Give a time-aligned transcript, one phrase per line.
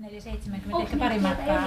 [0.00, 1.62] 470, ehkä pari markkaa.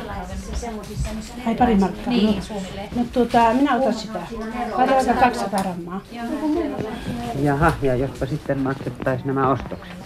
[1.48, 2.14] Ai pari markkaa?
[2.14, 2.42] Niin, No.
[2.42, 2.90] suunnilleen.
[2.96, 4.20] No tuota, minä otan sitä.
[4.78, 6.02] Tarjotaan 200 rammaa.
[7.42, 9.98] Jaha, ja jospa sitten maksettaisiin nämä ostokset.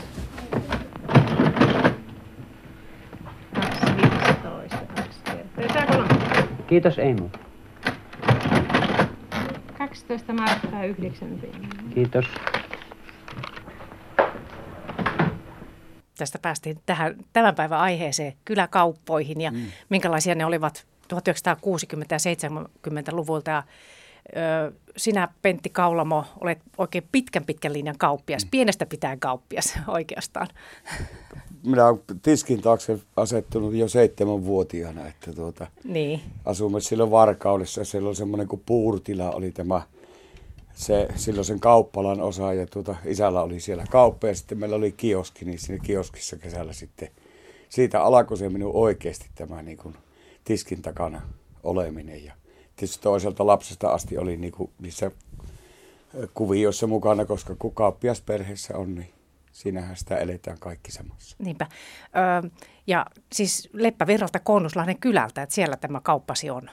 [3.54, 5.74] 215, kaksi kertaa.
[5.74, 6.08] Tää kolme.
[6.68, 7.40] Kiitos, ei muuta.
[9.78, 11.70] 12 markkaa 9 penniä.
[11.94, 12.26] Kiitos.
[16.18, 19.66] Tästä päästiin tähän tämän päivän aiheeseen, kyläkauppoihin ja mm.
[19.90, 21.18] minkälaisia ne olivat 1960-
[22.12, 23.52] ja 70-luvulta.
[23.52, 23.64] Ja,
[24.36, 28.50] ö, sinä, Pentti Kaulamo, olet oikein pitkän pitkän linjan kauppias, mm.
[28.50, 30.48] pienestä pitäen kauppias oikeastaan.
[31.66, 37.86] Minä olen tiskin taakse asettunut jo seitsemänvuotiaana, että tuota, Niin, asumme silloin Varkaudessa.
[37.86, 39.82] Siellä oli semmoinen kuin puurtila, oli tämä
[40.78, 45.46] se silloisen kauppalan osa ja tuota, isällä oli siellä kauppa ja sitten meillä oli kioski,
[45.46, 47.10] niin siinä kioskissa kesällä sitten
[47.70, 49.96] siitä alkoi se minun oikeasti tämä niin kuin,
[50.44, 51.22] tiskin takana
[51.64, 52.26] oleminen.
[52.26, 52.34] Ja
[52.76, 55.12] tietysti toiselta lapsesta asti oli niin kuin, niissä
[56.16, 59.10] ö, kuvioissa mukana, koska kun kauppias perheessä on, niin
[59.58, 61.36] siinähän sitä eletään kaikki samassa.
[61.40, 61.68] niinpä.
[62.44, 62.50] Ö,
[62.88, 66.70] ja siis Leppävirralta Konnuslahden kylältä, että siellä tämä kauppasi on.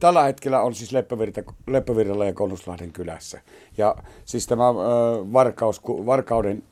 [0.00, 3.40] Tällä hetkellä on siis Leppävirta, Leppävirralla ja Konnuslahden kylässä.
[3.78, 4.72] Ja siis tämä ö,
[5.32, 6.62] varkaus, varkauden,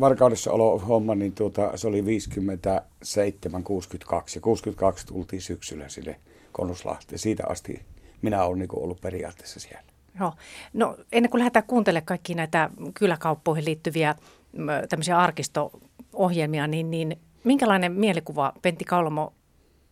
[0.00, 6.16] varkaudessa olo homma, niin tuota, se oli 57, 62 ja 62 tultiin syksyllä sille
[6.52, 7.18] Konnuslahteen.
[7.18, 7.82] Siitä asti
[8.22, 9.91] minä olen niin ollut periaatteessa siellä.
[10.20, 10.32] Joo.
[10.72, 14.14] No ennen kuin lähdetään kuuntelemaan kaikki näitä kyläkauppoihin liittyviä
[14.52, 19.32] mm, tämmöisiä arkisto-ohjelmia, niin, niin minkälainen mielikuva, Pentti Kaulamo,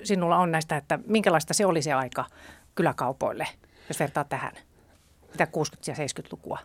[0.02, 2.24] sinulla on näistä, että minkälaista se oli se aika
[2.74, 3.46] kyläkaupoille,
[3.88, 4.52] jos vertaa tähän,
[5.32, 5.48] mitä 60-
[5.86, 6.58] ja 70-lukua?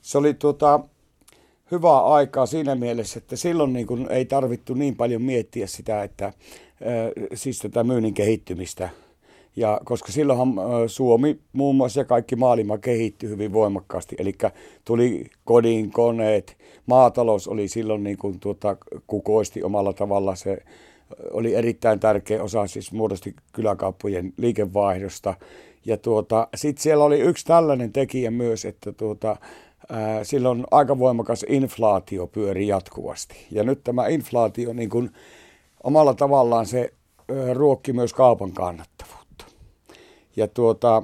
[0.00, 0.80] se oli tuota,
[1.70, 6.26] hyvää aikaa siinä mielessä, että silloin niin kuin ei tarvittu niin paljon miettiä sitä, että
[6.26, 6.32] äh,
[7.34, 8.88] siis tätä myynnin kehittymistä.
[9.56, 14.32] Ja koska silloinhan äh, Suomi muun muassa ja kaikki maailma kehittyi hyvin voimakkaasti, eli
[14.84, 16.56] tuli kodin koneet,
[16.86, 20.58] maatalous oli silloin niin kuin tuota, kukoisti omalla tavalla se
[21.30, 25.34] oli erittäin tärkeä osa, siis muodosti kyläkauppojen liikevaihdosta.
[25.84, 29.36] Ja tuota, sitten siellä oli yksi tällainen tekijä myös, että tuota,
[29.88, 33.46] ää, silloin aika voimakas inflaatio pyöri jatkuvasti.
[33.50, 35.10] Ja nyt tämä inflaatio niin kuin,
[35.84, 36.92] omalla tavallaan se
[37.54, 39.19] ruokki myös kaupan kannattavuutta.
[40.40, 41.02] Ja tuota,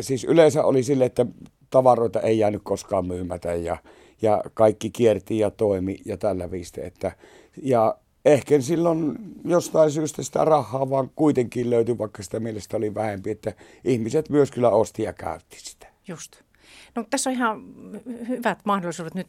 [0.00, 1.26] siis yleensä oli sille, että
[1.70, 3.76] tavaroita ei jäänyt koskaan myymätä ja,
[4.22, 6.80] ja kaikki kierti ja toimi ja tällä viiste.
[6.80, 7.12] Että,
[7.62, 7.94] ja
[8.24, 13.52] ehkä silloin jostain syystä sitä rahaa vaan kuitenkin löytyi, vaikka sitä mielestä oli vähempi, että
[13.84, 15.86] ihmiset myös kyllä osti ja käytti sitä.
[16.08, 16.36] Just.
[16.94, 19.28] No tässä on ihan hy- hyvät mahdollisuudet nyt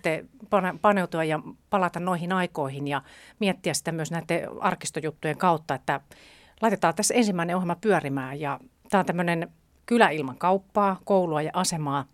[0.82, 1.40] paneutua ja
[1.70, 3.02] palata noihin aikoihin ja
[3.40, 6.02] miettiä sitä myös näiden arkistojuttujen kautta, että
[6.62, 8.60] laitetaan tässä ensimmäinen ohjelma pyörimään ja
[8.92, 9.52] tämä on tämmöinen
[9.86, 12.06] kylä ilman kauppaa, koulua ja asemaa.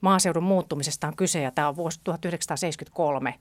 [0.00, 3.34] Maaseudun muuttumisesta on kyse ja tämä on vuosi 1973.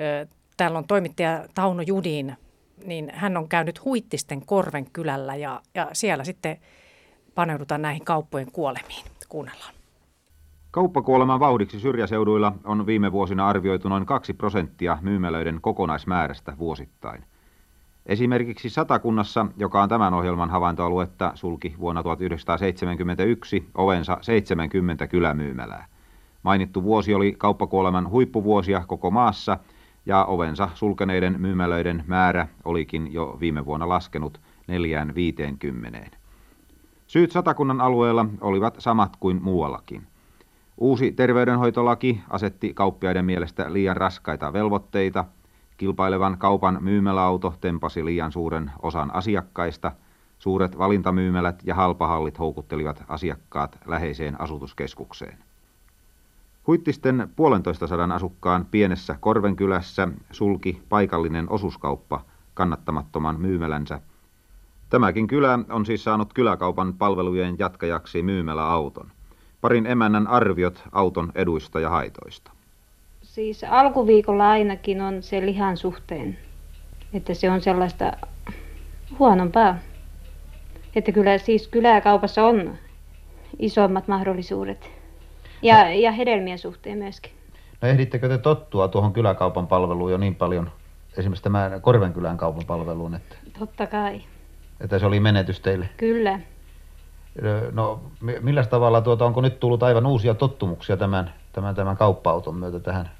[0.00, 0.26] Ö,
[0.60, 2.36] Täällä on toimittaja Tauno Judin,
[2.84, 6.56] niin hän on käynyt Huittisten Korven kylällä ja, ja siellä sitten
[7.34, 9.04] paneudutaan näihin kauppojen kuolemiin.
[9.28, 9.74] Kuunnellaan.
[10.70, 17.24] Kauppakuoleman vauhdiksi syrjäseuduilla on viime vuosina arvioitu noin 2 prosenttia myymälöiden kokonaismäärästä vuosittain.
[18.06, 25.86] Esimerkiksi Satakunnassa, joka on tämän ohjelman havaintoaluetta, sulki vuonna 1971 ovensa 70 kylämyymälää.
[26.42, 29.58] Mainittu vuosi oli kauppakuoleman huippuvuosia koko maassa
[30.06, 36.16] ja ovensa sulkeneiden myymälöiden määrä olikin jo viime vuonna laskenut 450.
[37.06, 40.06] Syyt Satakunnan alueella olivat samat kuin muuallakin.
[40.78, 45.24] Uusi terveydenhoitolaki asetti kauppiaiden mielestä liian raskaita velvoitteita,
[45.80, 49.92] kilpailevan kaupan myymäläauto tempasi liian suuren osan asiakkaista,
[50.38, 55.38] suuret valintamyymälät ja halpahallit houkuttelivat asiakkaat läheiseen asutuskeskukseen.
[56.66, 62.24] Huittisten puolentoista sadan asukkaan pienessä Korvenkylässä sulki paikallinen osuuskauppa
[62.54, 64.00] kannattamattoman myymälänsä.
[64.90, 69.10] Tämäkin kylä on siis saanut kyläkaupan palvelujen jatkajaksi myymäläauton.
[69.60, 72.59] Parin emännän arviot auton eduista ja haitoista.
[73.30, 76.38] Siis alkuviikolla ainakin on se lihan suhteen,
[77.14, 78.12] että se on sellaista
[79.18, 79.76] huonompaa.
[80.96, 82.78] Että kyllä siis kyläkaupassa on
[83.58, 84.90] isommat mahdollisuudet.
[85.62, 87.32] Ja, ja hedelmien suhteen myöskin.
[87.82, 90.70] No ehdittekö te tottua tuohon kyläkaupan palveluun jo niin paljon,
[91.16, 94.20] esimerkiksi tämän Korvenkylän kaupan palveluun, että, Totta kai.
[94.80, 95.88] että se oli menetys teille?
[95.96, 96.40] Kyllä.
[97.72, 102.54] No mi- millä tavalla, tuota, onko nyt tullut aivan uusia tottumuksia tämän, tämän, tämän kauppa-auton
[102.54, 103.10] myötä tähän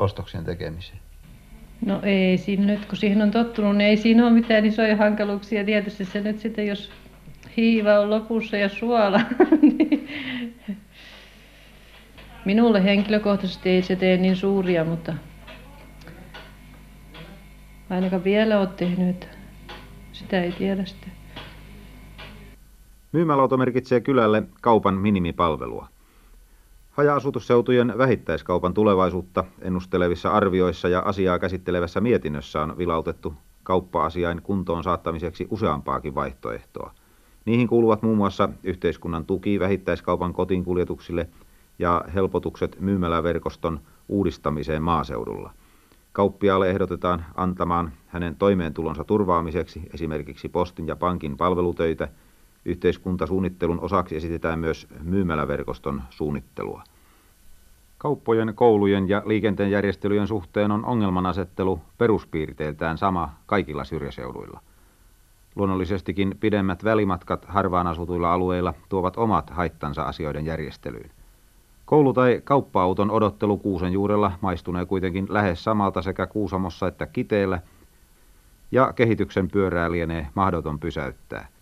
[0.00, 0.98] ostoksien tekemiseen?
[1.86, 5.64] No ei siinä nyt, kun siihen on tottunut, niin ei siinä ole mitään isoja hankaluuksia.
[5.64, 6.90] Tietysti se nyt sitten, jos
[7.56, 9.20] hiiva on lopussa ja suola,
[9.62, 10.08] niin
[12.44, 15.14] minulle henkilökohtaisesti ei se tee niin suuria, mutta
[17.90, 19.28] ainakaan vielä ole tehnyt,
[20.12, 21.12] sitä ei tiedä sitten.
[23.12, 25.88] Myymälauto merkitsee kylälle kaupan minimipalvelua.
[26.90, 36.14] Haja-asutusseutujen vähittäiskaupan tulevaisuutta ennustelevissa arvioissa ja asiaa käsittelevässä mietinnössä on vilautettu kauppa-asiain kuntoon saattamiseksi useampaakin
[36.14, 36.94] vaihtoehtoa.
[37.44, 41.28] Niihin kuuluvat muun muassa yhteiskunnan tuki vähittäiskaupan kotiinkuljetuksille
[41.78, 45.52] ja helpotukset myymäläverkoston uudistamiseen maaseudulla.
[46.12, 52.08] Kauppiaalle ehdotetaan antamaan hänen toimeentulonsa turvaamiseksi esimerkiksi postin ja pankin palvelutöitä–
[52.64, 56.82] Yhteiskuntasuunnittelun osaksi esitetään myös myymäläverkoston suunnittelua.
[57.98, 64.60] Kauppojen, koulujen ja liikenteen järjestelyjen suhteen on ongelmanasettelu peruspiirteiltään sama kaikilla syrjäseuduilla.
[65.56, 71.10] Luonnollisestikin pidemmät välimatkat harvaan asutuilla alueilla tuovat omat haittansa asioiden järjestelyyn.
[71.86, 77.60] Koulu- tai kauppa-auton odottelu Kuusen juurella maistunee kuitenkin lähes samalta sekä Kuusamossa että Kiteellä,
[78.72, 81.48] ja kehityksen pyörää lienee mahdoton pysäyttää–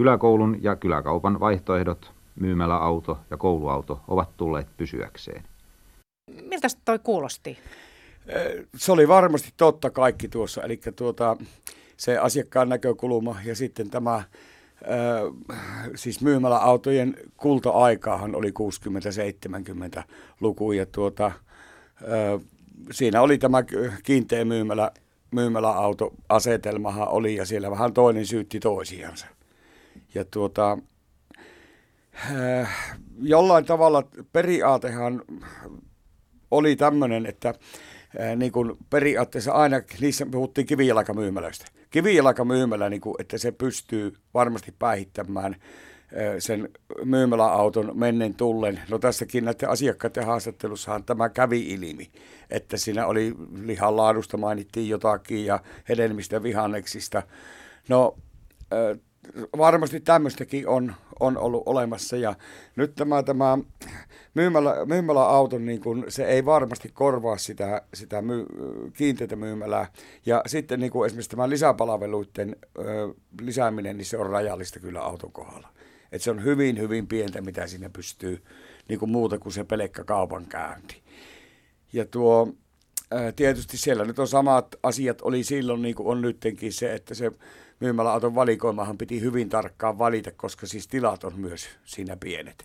[0.00, 5.44] Kyläkoulun ja kyläkaupan vaihtoehdot, myymäläauto ja kouluauto ovat tulleet pysyäkseen.
[6.42, 7.58] Miltä toi kuulosti?
[8.76, 11.36] Se oli varmasti totta kaikki tuossa, eli tuota,
[11.96, 14.22] se asiakkaan näkökulma ja sitten tämä
[15.94, 21.32] siis myymäläautojen kulta-aikaahan oli 60-70-luku ja tuota,
[22.90, 23.64] siinä oli tämä
[24.02, 24.90] kiinteä myymälä,
[25.30, 29.26] myymäläautoasetelmahan oli ja siellä vähän toinen syytti toisiansa.
[30.14, 30.78] Ja tuota,
[32.60, 34.02] äh, jollain tavalla
[34.32, 35.22] periaatehan
[36.50, 41.66] oli tämmöinen, että äh, niin kuin periaatteessa aina, niissä puhuttiin kivijalkamyymälöistä.
[41.90, 45.60] Kivijalkamyymälä, niin kuin, että se pystyy varmasti päihittämään äh,
[46.38, 46.68] sen
[47.04, 48.80] myymäläauton mennen tullen.
[48.88, 52.10] No tässäkin näiden asiakkaiden haastattelussahan tämä kävi ilmi,
[52.50, 57.22] että siinä oli lihan laadusta mainittiin jotakin ja hedelmistä vihanneksista.
[57.88, 58.16] No
[59.58, 62.34] varmasti tämmöistäkin on, on ollut olemassa ja
[62.76, 63.58] nyt tämä, tämä
[64.34, 68.46] myymälä, myymäläauto, niin kun, se ei varmasti korvaa sitä, sitä my,
[68.92, 69.92] kiinteitä myymälää
[70.26, 75.32] ja sitten niin kuin esimerkiksi tämä lisäpalveluiden ö, lisääminen, niin se on rajallista kyllä auton
[75.32, 75.68] kohdalla.
[76.12, 78.44] Et se on hyvin, hyvin pientä, mitä sinne pystyy
[78.88, 81.02] niin kuin muuta kuin se pelkkä kaupankäynti.
[81.92, 82.52] Ja tuo,
[83.36, 87.32] tietysti siellä nyt on samat asiat, oli silloin niin kuin on nytkin se, että se
[87.80, 92.64] myymäläauton valikoimahan piti hyvin tarkkaan valita, koska siis tilat on myös siinä pienet.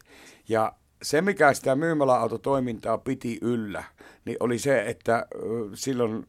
[0.50, 3.84] Ja se, mikä sitä myymäläautotoimintaa piti yllä,
[4.26, 5.26] niin oli se, että
[5.74, 6.28] silloin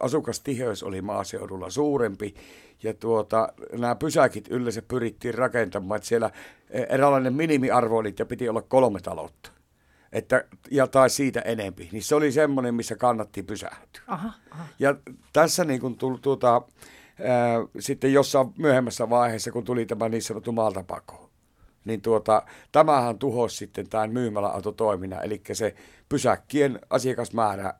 [0.00, 2.34] asukastiheys oli maaseudulla suurempi
[2.82, 6.30] ja tuota, nämä pysäkit yleensä pyrittiin rakentamaan, että siellä
[6.70, 9.50] e, eräänlainen minimiarvo oli, että piti olla kolme taloutta.
[10.12, 11.88] Että, ja tai siitä enempi.
[11.92, 14.02] Niin se oli semmoinen, missä kannatti pysähtyä.
[14.06, 14.66] Aha, aha.
[14.78, 14.94] Ja
[15.32, 16.62] tässä niin kuin tuota,
[17.78, 21.30] sitten jossain myöhemmässä vaiheessa, kun tuli tämä niin sanottu maaltapako,
[21.84, 22.42] niin tuota,
[22.72, 25.74] tämähän tuhosi sitten tämän myymäläautotoiminnan, eli se
[26.08, 27.74] pysäkkien asiakasmäärä,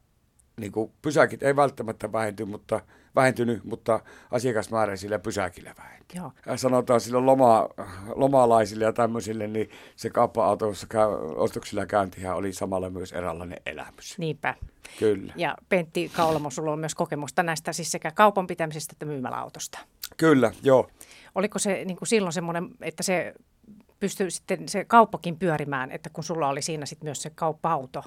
[0.60, 2.80] niin kuin pysäkit ei välttämättä vähenty, mutta,
[3.14, 4.00] vähentynyt, mutta
[4.30, 6.20] asiakasmäärä sillä pysäkillä vähentyi.
[6.20, 6.32] Joo.
[6.56, 7.68] Sanotaan sillä loma,
[8.14, 14.18] lomalaisille ja tämmöisille, niin se kauppa-autossa käy, ostoksilla käyntihän oli samalla myös eräänlainen elämys.
[14.18, 14.54] Niinpä.
[14.98, 15.32] Kyllä.
[15.36, 19.78] Ja Pentti Kaulamo, sulla on myös kokemusta näistä siis sekä kaupan pitämisestä että myymäläautosta.
[20.16, 20.90] Kyllä, joo.
[21.34, 23.34] Oliko se niin kuin silloin semmoinen, että se
[24.00, 28.04] pystyy sitten se kauppakin pyörimään, että kun sulla oli siinä sitten myös se kauppa-auto?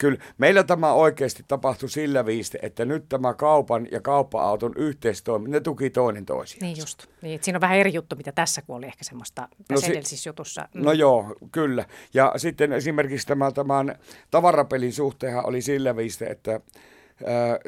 [0.00, 5.60] Kyllä, meillä tämä oikeasti tapahtui sillä viiste, että nyt tämä kaupan ja kauppa-auton yhteistoiminta, ne
[5.60, 6.60] tuki toinen toisiaan.
[6.60, 7.06] Niin just.
[7.22, 10.28] Niin, siinä on vähän eri juttu, mitä tässä, kun oli ehkä semmoista tässä no, edellisessä
[10.28, 10.68] jutussa.
[10.74, 10.84] Mm.
[10.84, 11.84] No joo, kyllä.
[12.14, 13.98] Ja sitten esimerkiksi tämä, tämän
[14.30, 16.60] tavarapelin suhteenhan oli sillä viiste, että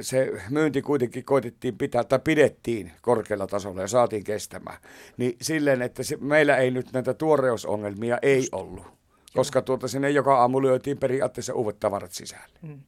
[0.01, 4.79] se myynti kuitenkin koitettiin pitää, tai pidettiin korkealla tasolla ja saatiin kestämään.
[5.17, 9.02] Niin silleen, että se, meillä ei nyt näitä tuoreusongelmia ei ollut
[9.35, 12.59] koska tuota sinne joka aamu lyötiin periaatteessa uudet tavarat sisälle.
[12.63, 12.81] Mm.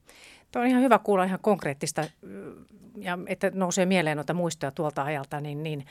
[0.53, 2.05] Tuo on ihan hyvä kuulla ihan konkreettista,
[2.99, 5.87] ja että nousee mieleen noita muistoja tuolta ajalta, niin, niin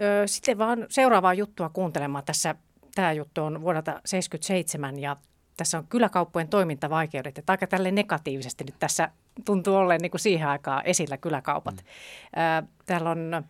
[0.00, 2.24] ö, sitten vaan seuraavaa juttua kuuntelemaan.
[2.24, 2.54] Tässä
[2.94, 5.16] tämä juttu on vuodelta 1977 ja
[5.56, 9.10] tässä on kyläkauppojen toimintavaikeudet, että aika tälle negatiivisesti nyt tässä
[9.44, 11.74] tuntuu olleen niin kuin siihen aikaan esillä kyläkaupat.
[11.74, 12.68] Mm.
[12.86, 13.44] täällä on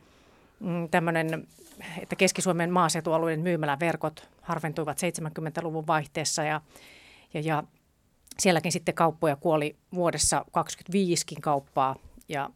[0.60, 1.46] mm, tämmöinen
[2.02, 6.60] että Keski-Suomen maaseutualueiden myymäläverkot harventuivat 70-luvun vaihteessa ja,
[7.34, 7.62] ja, ja
[8.38, 11.96] sielläkin sitten kauppoja kuoli vuodessa 25kin kauppaa
[12.28, 12.50] ja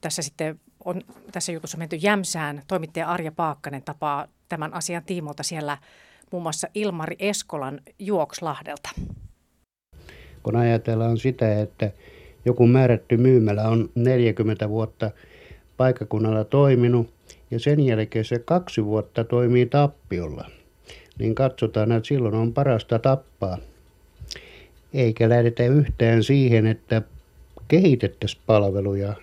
[0.00, 1.02] tässä sitten on
[1.32, 2.62] tässä jutussa menty Jämsään.
[2.68, 5.78] Toimittaja Arja Paakkanen tapaa tämän asian tiimolta siellä
[6.32, 8.90] muun muassa Ilmari Eskolan Juokslahdelta.
[10.42, 11.90] Kun ajatellaan sitä, että
[12.44, 15.10] joku määrätty myymälä on 40 vuotta
[15.76, 17.17] paikkakunnalla toiminut
[17.50, 20.50] ja sen jälkeen se kaksi vuotta toimii tappiolla,
[21.18, 23.58] niin katsotaan, että silloin on parasta tappaa.
[24.94, 27.02] Eikä lähdetä yhtään siihen, että
[27.68, 29.14] kehitettäisiin palveluja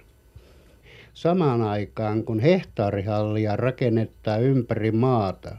[1.14, 5.58] samaan aikaan, kun hehtaarihallia rakennettaa ympäri maata.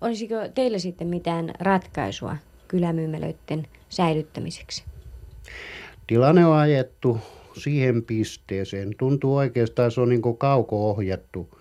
[0.00, 2.36] Olisiko teillä sitten mitään ratkaisua
[2.68, 4.84] kylämyymälöiden säilyttämiseksi?
[6.06, 7.18] Tilanne on ajettu
[7.58, 8.90] siihen pisteeseen.
[8.98, 11.57] Tuntuu oikeastaan, se on niin kauko-ohjattu,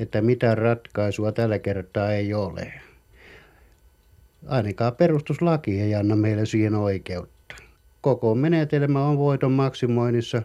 [0.00, 2.72] että mitä ratkaisua tällä kertaa ei ole.
[4.46, 7.54] Ainakaan perustuslaki ei anna meille siihen oikeutta.
[8.00, 10.42] Koko menetelmä on voiton maksimoinnissa.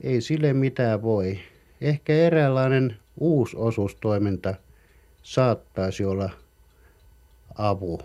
[0.00, 1.38] Ei sille mitään voi.
[1.80, 4.54] Ehkä eräänlainen uusi osuustoiminta
[5.22, 6.30] saattaisi olla
[7.54, 8.00] apu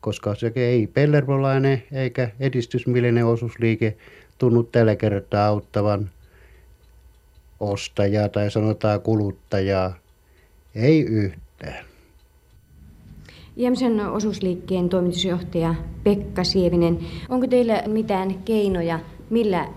[0.00, 3.96] koska se ei pellervolainen eikä edistysmielinen osuusliike
[4.38, 6.10] tunnu tällä kertaa auttavan
[7.60, 9.94] ostajaa tai sanotaan kuluttajaa.
[10.74, 11.84] Ei yhtään.
[13.56, 15.74] Jämsen osuusliikkeen toimitusjohtaja
[16.04, 16.98] Pekka Sievinen,
[17.28, 19.00] onko teillä mitään keinoja,
[19.30, 19.68] millä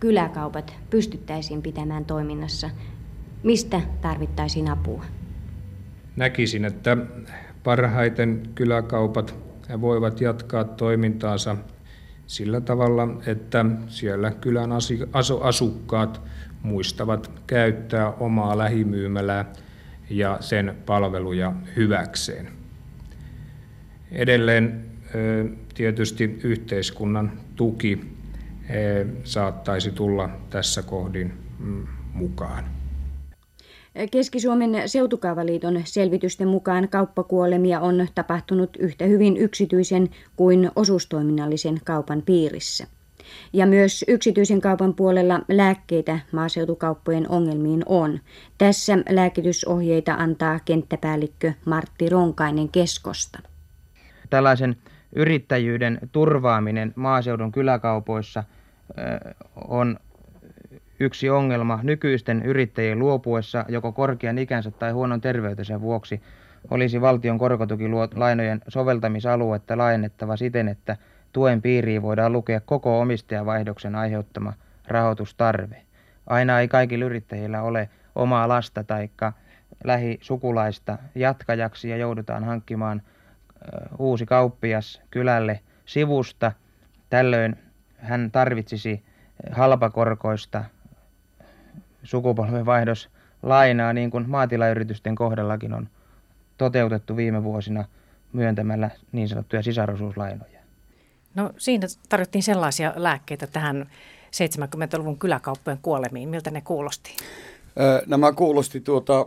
[0.00, 2.70] kyläkaupat pystyttäisiin pitämään toiminnassa?
[3.42, 5.04] Mistä tarvittaisiin apua?
[6.16, 6.96] Näkisin, että
[7.64, 9.34] parhaiten kyläkaupat
[9.80, 11.56] voivat jatkaa toimintaansa
[12.26, 14.70] sillä tavalla, että siellä kylän
[15.40, 16.20] asukkaat
[16.62, 19.52] muistavat käyttää omaa lähimyymälää
[20.10, 22.48] ja sen palveluja hyväkseen.
[24.12, 24.84] Edelleen
[25.74, 28.16] tietysti yhteiskunnan tuki
[29.24, 32.75] saattaisi tulla tässä kohdin mm, mukaan.
[34.10, 42.86] Keski-Suomen seutukaavaliiton selvitysten mukaan kauppakuolemia on tapahtunut yhtä hyvin yksityisen kuin osuustoiminnallisen kaupan piirissä.
[43.52, 48.20] Ja myös yksityisen kaupan puolella lääkkeitä maaseutukauppojen ongelmiin on.
[48.58, 53.38] Tässä lääkitysohjeita antaa kenttäpäällikkö Martti Ronkainen Keskosta.
[54.30, 54.76] Tällaisen
[55.14, 58.44] yrittäjyyden turvaaminen maaseudun kyläkaupoissa
[59.68, 59.96] on
[61.00, 66.22] yksi ongelma nykyisten yrittäjien luopuessa joko korkean ikänsä tai huonon terveytensä vuoksi
[66.70, 70.96] olisi valtion korkotukilainojen soveltamisaluetta laajennettava siten, että
[71.32, 74.52] tuen piiriin voidaan lukea koko omistajavaihdoksen aiheuttama
[74.88, 75.82] rahoitustarve.
[76.26, 79.08] Aina ei kaikilla yrittäjillä ole omaa lasta tai
[79.84, 83.02] lähisukulaista jatkajaksi ja joudutaan hankkimaan
[83.98, 86.52] uusi kauppias kylälle sivusta.
[87.10, 87.56] Tällöin
[87.96, 89.04] hän tarvitsisi
[89.52, 90.64] halpakorkoista
[92.06, 93.08] sukupolvenvaihdos
[93.42, 95.88] lainaa, niin kuin maatilayritysten kohdallakin on
[96.58, 97.84] toteutettu viime vuosina
[98.32, 100.60] myöntämällä niin sanottuja sisarosuuslainoja.
[101.34, 103.86] No siinä tarjottiin sellaisia lääkkeitä tähän
[104.26, 106.28] 70-luvun kyläkauppojen kuolemiin.
[106.28, 107.16] Miltä ne kuulosti?
[108.06, 109.26] Nämä kuulosti tuota,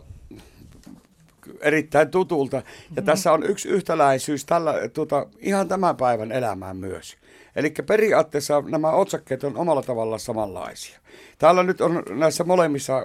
[1.62, 2.56] erittäin tutulta.
[2.56, 3.06] Ja mm-hmm.
[3.06, 7.18] tässä on yksi yhtäläisyys tällä, tuota, ihan tämän päivän elämään myös.
[7.60, 11.00] Eli periaatteessa nämä otsakkeet on omalla tavalla samanlaisia.
[11.38, 13.02] Täällä nyt on näissä molemmissa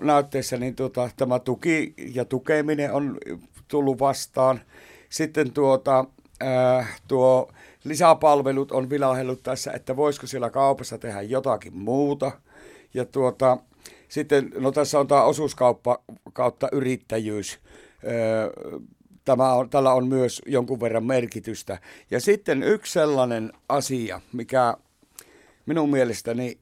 [0.00, 3.18] näytteissä niin tuota, tämä tuki ja tukeminen on
[3.68, 4.60] tullut vastaan.
[5.08, 6.04] Sitten tuota,
[7.08, 7.52] tuo
[7.84, 12.32] lisäpalvelut on vilahellut tässä, että voisiko siellä kaupassa tehdä jotakin muuta.
[12.94, 13.58] Ja tuota,
[14.08, 15.98] sitten, no tässä on tämä osuuskauppa
[16.32, 17.58] kautta yrittäjyys.
[19.24, 21.78] Tämä on, tällä on myös jonkun verran merkitystä.
[22.10, 24.76] Ja sitten yksi sellainen asia, mikä
[25.66, 26.58] minun mielestäni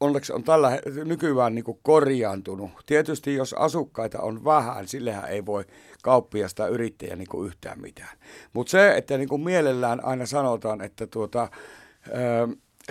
[0.00, 2.70] onneksi on tällä nykyään niin kuin korjaantunut.
[2.86, 5.64] Tietysti jos asukkaita on vähän, sillehän ei voi
[6.02, 8.18] kauppiasta yrittäjä niin kuin yhtään mitään.
[8.52, 11.48] Mutta se, että niin kuin mielellään aina sanotaan, että tuota,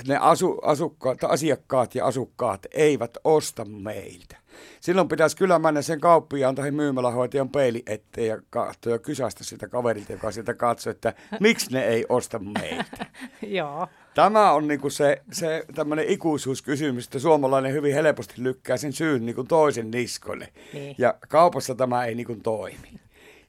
[0.07, 4.42] ne asu, asukkaat, asiakkaat ja asukkaat eivät osta meiltä.
[4.79, 9.67] Silloin pitäisi kyllä mennä sen kauppiaan tai myymälähoitajan peili eteen ja katsoa ja kysästä sitä
[9.67, 13.05] kaverilta, joka sieltä katsoo, että miksi ne ei osta meiltä.
[13.41, 13.87] Joo.
[14.15, 19.43] Tämä on niinku se, se tämmöinen ikuisuuskysymys, että suomalainen hyvin helposti lykkää sen syyn niinku
[19.43, 20.47] toisen niskoille.
[20.73, 20.95] Niin.
[20.97, 22.99] Ja kaupassa tämä ei niinku toimi.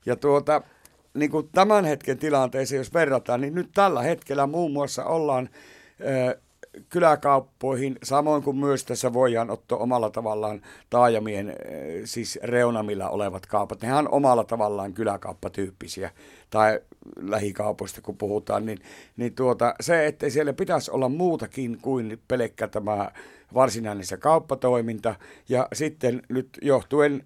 [0.06, 0.62] Ja tuota,
[1.14, 5.48] niinku tämän hetken tilanteeseen, jos verrataan, niin nyt tällä hetkellä muun muassa ollaan
[6.88, 11.56] kyläkauppoihin, samoin kuin myös tässä voidaan ottaa omalla tavallaan taajamien, eh,
[12.04, 13.82] siis reunamilla olevat kaupat.
[13.82, 16.10] Nehän on omalla tavallaan kyläkauppatyyppisiä
[16.50, 16.80] tai
[17.16, 18.78] lähikaupoista kun puhutaan, niin,
[19.16, 23.10] niin tuota, se, että siellä pitäisi olla muutakin kuin pelkkä tämä
[23.54, 25.14] varsinainen se kauppatoiminta.
[25.48, 27.24] Ja sitten nyt johtuen,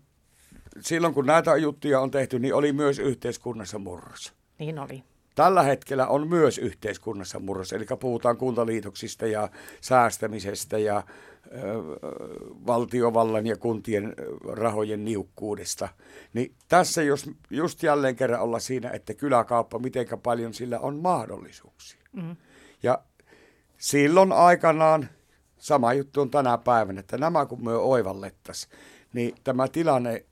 [0.81, 4.33] silloin kun näitä juttuja on tehty, niin oli myös yhteiskunnassa murros.
[4.59, 5.02] Niin oli
[5.38, 9.49] tällä hetkellä on myös yhteiskunnassa murros, eli puhutaan kuntaliitoksista ja
[9.80, 11.59] säästämisestä ja ö,
[12.66, 14.14] valtiovallan ja kuntien
[14.49, 15.88] rahojen niukkuudesta.
[16.35, 22.00] Niin tässä jos just jälleen kerran olla siinä, että kyläkauppa, miten paljon sillä on mahdollisuuksia.
[22.12, 22.37] Mm.
[22.83, 23.02] Ja
[23.76, 25.09] silloin aikanaan,
[25.59, 28.73] sama juttu on tänä päivänä, että nämä kun me oivallettaisiin,
[29.12, 30.25] niin tämä tilanne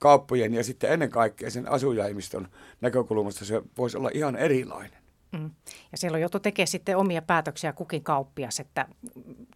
[0.00, 2.48] kauppojen ja sitten ennen kaikkea sen asujaimiston
[2.80, 5.00] näkökulmasta se voisi olla ihan erilainen.
[5.32, 5.50] Mm.
[5.92, 8.86] Ja siellä on joutu tekemään sitten omia päätöksiä kukin kauppias, että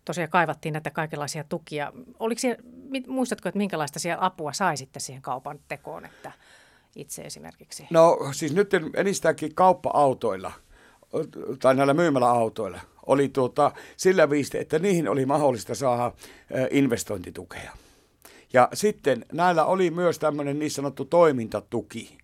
[0.05, 1.93] tosiaan kaivattiin näitä kaikenlaisia tukia.
[2.19, 2.63] Oliko siellä,
[3.07, 6.33] muistatko, että minkälaista siellä apua sai sitten siihen kaupan tekoon, että
[6.97, 7.87] itse esimerkiksi?
[7.91, 10.53] No siis nyt enistääkin kauppa-autoilla
[11.59, 16.13] tai näillä myymäläautoilla oli tuota, sillä viiste, että niihin oli mahdollista saada
[16.71, 17.73] investointitukea.
[18.55, 22.19] Ja sitten näillä oli myös tämmöinen niin sanottu toimintatuki,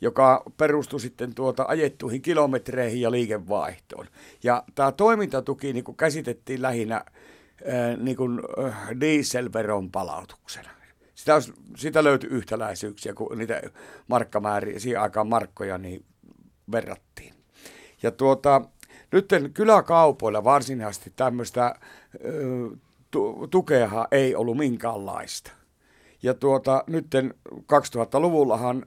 [0.00, 4.06] joka perustui sitten tuota ajettuihin kilometreihin ja liikevaihtoon.
[4.42, 10.70] Ja tämä toimintatuki niin käsitettiin lähinnä ää, niin kuin, äh, dieselveron palautuksena.
[11.14, 11.40] Sitä,
[11.76, 13.62] sitä löytyi yhtäläisyyksiä, kun niitä
[14.08, 16.04] markkamääriä, siihen aikaan markkoja, niin
[16.72, 17.34] verrattiin.
[18.02, 18.62] Ja tuota,
[19.12, 21.74] nyt kyläkaupoilla varsinaisesti tämmöistä
[23.50, 25.58] tukea ei ollut minkäänlaista.
[26.22, 27.06] Ja tuota, nyt
[27.52, 28.86] 2000-luvullahan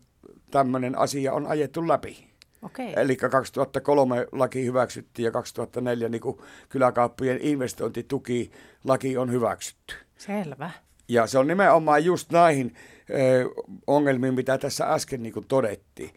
[0.51, 2.31] tämmöinen asia on ajettu läpi.
[2.61, 2.93] Okay.
[2.95, 6.37] Eli 2003 laki hyväksyttiin ja 2004 niin kuin
[6.69, 8.51] kyläkauppojen investointituki
[8.83, 9.95] laki on hyväksytty.
[10.17, 10.71] Selvä.
[11.07, 12.75] Ja se on nimenomaan just näihin
[13.09, 13.49] ö,
[13.87, 16.09] ongelmiin, mitä tässä äsken niin kuin todettiin.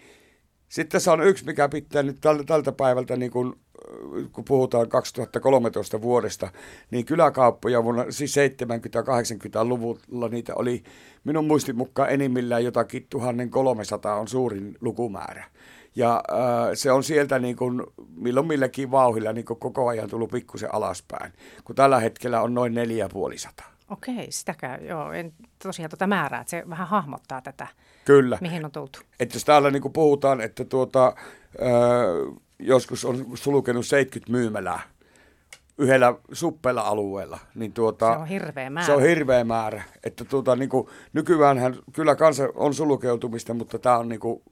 [0.68, 3.54] Sitten tässä on yksi, mikä pitää nyt tältä, tältä päivältä niin kuin
[4.32, 6.48] kun puhutaan 2013 vuodesta,
[6.90, 10.82] niin kyläkauppoja vuonna siis 70-80-luvulla niitä oli
[11.24, 15.44] minun muistin mukaan enimmillään jotakin 1300 on suurin lukumäärä.
[15.96, 17.82] Ja äh, se on sieltä niin kuin,
[18.16, 21.32] milloin milläkin vauhilla niin kuin koko ajan tullut pikkusen alaspäin,
[21.64, 23.74] kun tällä hetkellä on noin 450.
[23.90, 25.32] Okei, sitäkään, joo, en
[25.62, 27.66] tosiaan tuota määrää, että se vähän hahmottaa tätä,
[28.04, 28.38] Kyllä.
[28.40, 28.98] mihin on tultu.
[29.20, 31.14] Että jos täällä niin puhutaan, että tuota, äh,
[32.66, 34.80] joskus on sulkenut 70 myymälää
[35.78, 37.38] yhdellä suppella alueella.
[37.54, 38.86] Niin tuota, se on hirveä määrä.
[38.86, 39.82] Se on hirveä määrä.
[40.04, 44.42] Että tuota, niin kuin, nykyäänhän kyllä kansa on sulkeutumista, mutta tämä on niin kuin,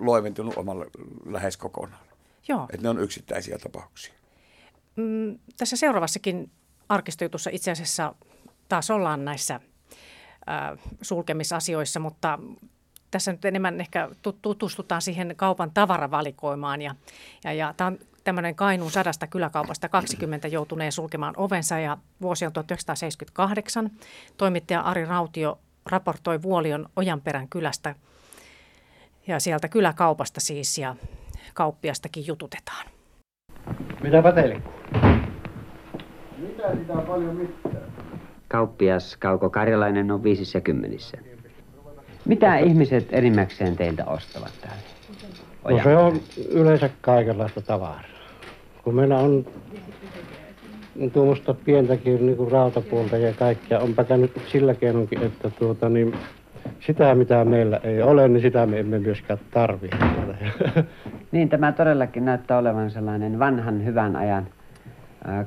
[0.00, 0.86] loiventunut omalle
[1.26, 2.06] lähes kokonaan.
[2.48, 2.66] Joo.
[2.72, 4.14] Että ne on yksittäisiä tapauksia.
[4.96, 6.50] Mm, tässä seuraavassakin
[6.88, 8.14] arkistojutussa itse asiassa
[8.68, 12.38] taas ollaan näissä äh, sulkemisasioissa, mutta
[13.10, 14.08] tässä nyt enemmän ehkä
[14.42, 16.94] tutustutaan siihen kaupan tavaravalikoimaan ja,
[17.44, 22.52] ja, ja tämä on tämmöinen Kainuun sadasta kyläkaupasta 20 joutuneen sulkemaan ovensa ja vuosi on
[22.52, 23.90] 1978.
[24.36, 27.94] Toimittaja Ari Rautio raportoi Vuolion Ojanperän kylästä
[29.26, 30.96] ja sieltä kyläkaupasta siis ja
[31.54, 32.86] kauppiastakin jututetaan.
[34.02, 34.62] Mitäpä teille
[36.38, 37.92] Mitä sitä paljon mitään?
[38.48, 41.18] Kauppias Kauko Karjalainen on viisissä kymmenissä.
[42.28, 44.82] Mitä ihmiset enimmäkseen teiltä ostavat täällä?
[45.70, 48.02] No se on yleensä kaikenlaista tavaraa.
[48.82, 49.46] Kun meillä on
[51.12, 56.14] tuommoista pientäkin niin kuin rautapuolta ja kaikkea, onpa käynyt sillä keinonkin, että tuota, niin
[56.80, 59.96] sitä mitä meillä ei ole, niin sitä me emme myöskään tarvitse.
[61.32, 64.46] Niin, tämä todellakin näyttää olevan sellainen vanhan hyvän ajan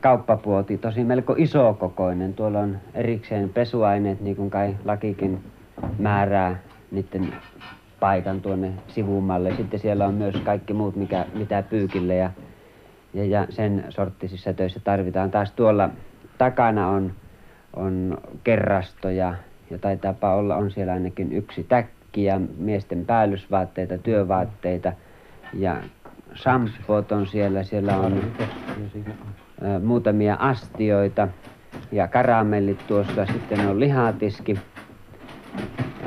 [0.01, 2.33] kauppapuoti, tosi melko isokokoinen.
[2.33, 5.39] Tuolla on erikseen pesuaineet, niin kuin kai lakikin
[5.99, 6.59] määrää
[6.91, 7.33] niiden
[7.99, 9.55] paikan tuonne sivumalle.
[9.55, 12.31] Sitten siellä on myös kaikki muut, mikä, mitä pyykille ja,
[13.13, 15.31] ja, ja sen sorttisissa töissä tarvitaan.
[15.31, 15.89] Taas tuolla
[16.37, 17.11] takana on,
[17.75, 19.35] on kerrasto ja,
[19.81, 24.93] taitaapa olla, on siellä ainakin yksi täkki ja miesten päällysvaatteita, työvaatteita
[25.53, 25.81] ja
[26.35, 27.63] shampoot on siellä.
[27.63, 28.23] Siellä on
[29.63, 31.27] ä, muutamia astioita
[31.91, 33.25] ja karamellit tuossa.
[33.25, 34.59] Sitten on lihatiski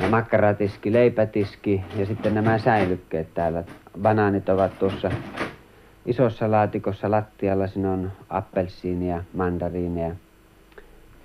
[0.09, 3.63] makkaratiski, leipätiski ja sitten nämä säilykkeet täällä.
[4.01, 5.11] Banaanit ovat tuossa
[6.05, 7.67] isossa laatikossa lattialla.
[7.67, 10.15] Siinä on appelsiinia, mandariineja.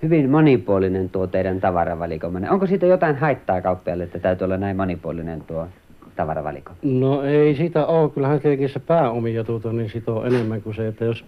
[0.03, 2.51] Hyvin monipuolinen tuo teidän tavaravalikoimanne.
[2.51, 5.67] Onko siitä jotain haittaa kauppialle, että täytyy olla näin monipuolinen tuo
[6.15, 6.71] tavaravaliko?
[6.81, 8.09] No ei siitä ole.
[8.09, 11.25] Kyllähän tietenkin se pääomijatut on, niin sitä on enemmän kuin se, että jos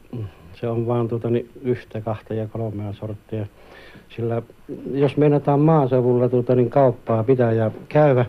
[0.54, 3.46] Se on vaan tuota, niin yhtä, kahta ja kolmea sorttia.
[4.16, 4.42] Sillä
[4.92, 8.26] jos meinataan maaseudulla tuota, niin kauppaa pitää ja käydä,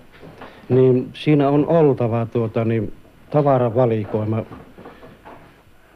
[0.68, 2.92] niin siinä on oltava tuota, niin
[3.31, 4.42] tavaravalikoima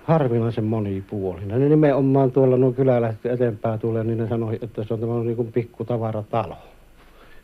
[0.05, 1.61] harvinaisen monipuolinen.
[1.61, 5.37] Ne nimenomaan tuolla nuo kylällä eteenpäin tulee, niin ne sanoi, että se on tämä niin
[5.37, 6.57] kuin pikku tavaratalo.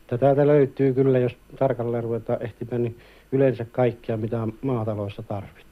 [0.01, 2.97] Että täältä löytyy kyllä, jos tarkalleen ruvetaan ehtimään, niin
[3.33, 5.65] yleensä kaikkia, mitä maataloissa tarvitaan.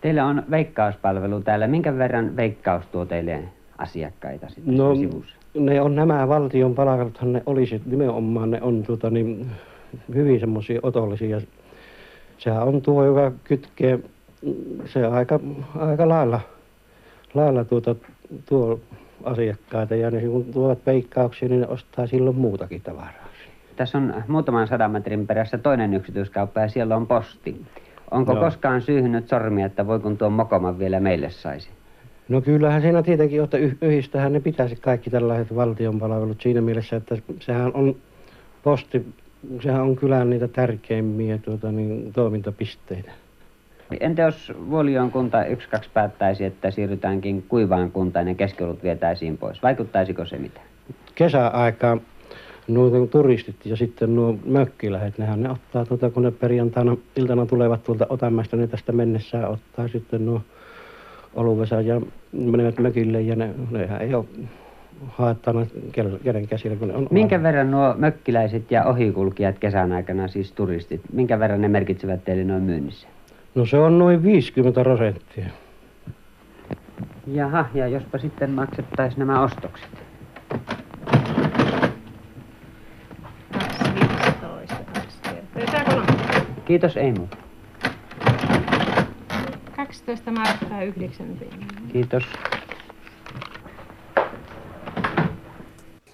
[0.00, 1.66] Teillä on veikkauspalvelu täällä.
[1.66, 3.42] Minkä verran veikkaus tuo teille
[3.78, 5.36] asiakkaita sitten No, sivussa?
[5.54, 9.50] ne on nämä valtion palveluthan ne olisi, nimenomaan ne on tuota, niin,
[10.14, 11.40] hyvin semmoisia otollisia.
[12.38, 13.98] Sehän on tuo, joka kytkee
[14.84, 15.40] se aika,
[15.78, 16.40] aika lailla,
[17.34, 17.94] lailla tuota,
[18.48, 18.80] tuo
[19.24, 23.28] asiakkaita ja ne kun tuovat veikkauksia, niin ne ostaa silloin muutakin tavaraa.
[23.76, 27.62] Tässä on muutaman sadan metrin perässä toinen yksityiskauppa ja siellä on posti.
[28.10, 28.40] Onko Joo.
[28.44, 31.70] koskaan syyhynyt sormia, että voi kun tuo mokoman vielä meille saisi?
[32.32, 36.96] No kyllähän siinä tietenkin, että yh- yhdistähän ne pitäisi kaikki tällaiset valtion palvelut siinä mielessä,
[36.96, 37.96] että sehän on
[38.62, 39.06] posti,
[39.62, 43.12] sehän on kylän niitä tärkeimmiä tuota, niin, toimintapisteitä.
[44.00, 49.62] Entä jos Vuolion kunta yksi kaksi päättäisi, että siirrytäänkin kuivaan kuntaan ja keskiolut vietäisiin pois?
[49.62, 50.66] Vaikuttaisiko se mitään?
[51.14, 52.00] Kesäaikaan
[52.68, 57.84] nuo turistit ja sitten nuo mökkilähet, nehän ne ottaa tuota, kun ne perjantaina iltana tulevat
[57.84, 60.40] tuolta Otamäestä, ne tästä mennessään ottaa sitten nuo
[61.34, 62.00] oluvesa ja
[62.32, 64.24] menevät mökille ja ne, nehän ei ole
[65.08, 70.28] haettana kel- kenen käsillä, kun ne on Minkä verran nuo mökkiläiset ja ohikulkijat kesän aikana,
[70.28, 73.08] siis turistit, minkä verran ne merkitsevät teille noin myynnissä?
[73.54, 75.46] No se on noin 50 prosenttia.
[77.26, 79.90] Jaha, ja jospa sitten maksettaisiin nämä ostokset.
[83.52, 85.72] 215, kaksi kertaa.
[85.72, 86.46] Tämä kolme.
[86.64, 87.41] Kiitos, ei muuta.
[89.92, 91.68] 12 markkaa 9 penniä.
[91.92, 92.22] Kiitos.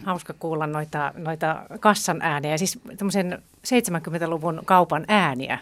[0.05, 5.59] Hauska kuulla noita, noita kassan ääniä, siis tämmöisen 70-luvun kaupan ääniä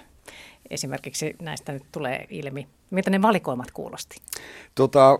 [0.70, 2.66] esimerkiksi näistä nyt tulee ilmi.
[2.90, 4.16] Miltä ne valikoimat kuulosti?
[4.74, 5.18] Tota,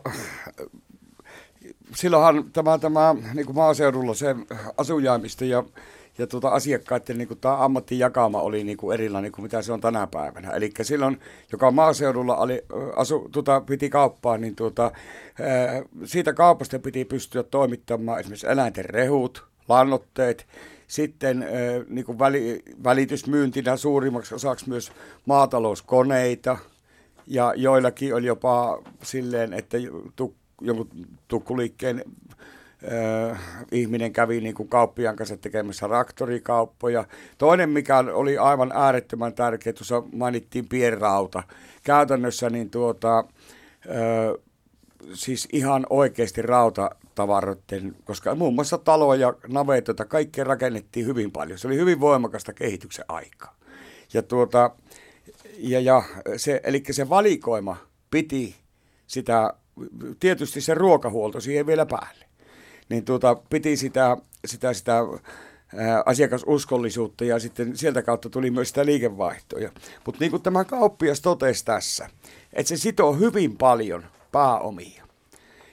[1.95, 4.37] silloinhan tämä, tämä niin kuin maaseudulla se
[4.79, 5.65] asujaimista ja,
[6.19, 9.81] ja tuota asiakkaiden niin kuin tämä ammattijakama oli niin kuin erilainen kuin mitä se on
[9.81, 10.51] tänä päivänä.
[10.51, 11.21] Eli silloin,
[11.53, 12.63] joka maaseudulla oli,
[12.97, 14.93] asu, tuota, piti kauppaa, niin tuota,
[16.05, 20.47] siitä kaupasta piti pystyä toimittamaan esimerkiksi eläinten rehut, lannoitteet,
[20.87, 21.47] sitten
[21.89, 24.93] niin kuin väli, välitysmyyntinä suurimmaksi osaksi myös
[25.27, 26.59] maatalouskoneita,
[27.27, 29.79] ja joillakin oli jopa silleen, että
[30.17, 30.89] tuk, jonkun
[31.29, 32.05] tukkuliikkeen
[33.73, 37.05] ihminen kävi niin kuin kauppiaan kanssa tekemässä traktorikauppoja.
[37.39, 41.43] Toinen, mikä oli aivan äärettömän tärkeä, tuossa mainittiin pienrauta.
[41.83, 43.25] Käytännössä niin tuota,
[45.13, 51.59] siis ihan oikeasti rautatavaroiden, koska muun muassa taloja, navetoita, kaikkea rakennettiin hyvin paljon.
[51.59, 53.57] Se oli hyvin voimakasta kehityksen aikaa.
[54.15, 54.71] Ja tuota,
[55.59, 56.03] ja, ja
[56.37, 57.77] se, eli se valikoima
[58.11, 58.57] piti
[59.07, 59.55] sitä,
[60.21, 62.26] tietysti se ruokahuolto siihen vielä päälle.
[62.89, 68.87] Niin tuota, piti sitä, sitä, sitä ää, asiakasuskollisuutta ja sitten sieltä kautta tuli myös sitä
[68.87, 69.71] liikevaihtoja.
[70.07, 72.11] Mutta niin kuin tämä kauppias totesi tässä,
[72.53, 75.07] että se sitoo hyvin paljon pääomia.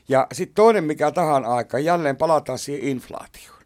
[0.10, 3.64] Ja sitten toinen, mikä tähän aikaan, jälleen palataan siihen inflaatioon.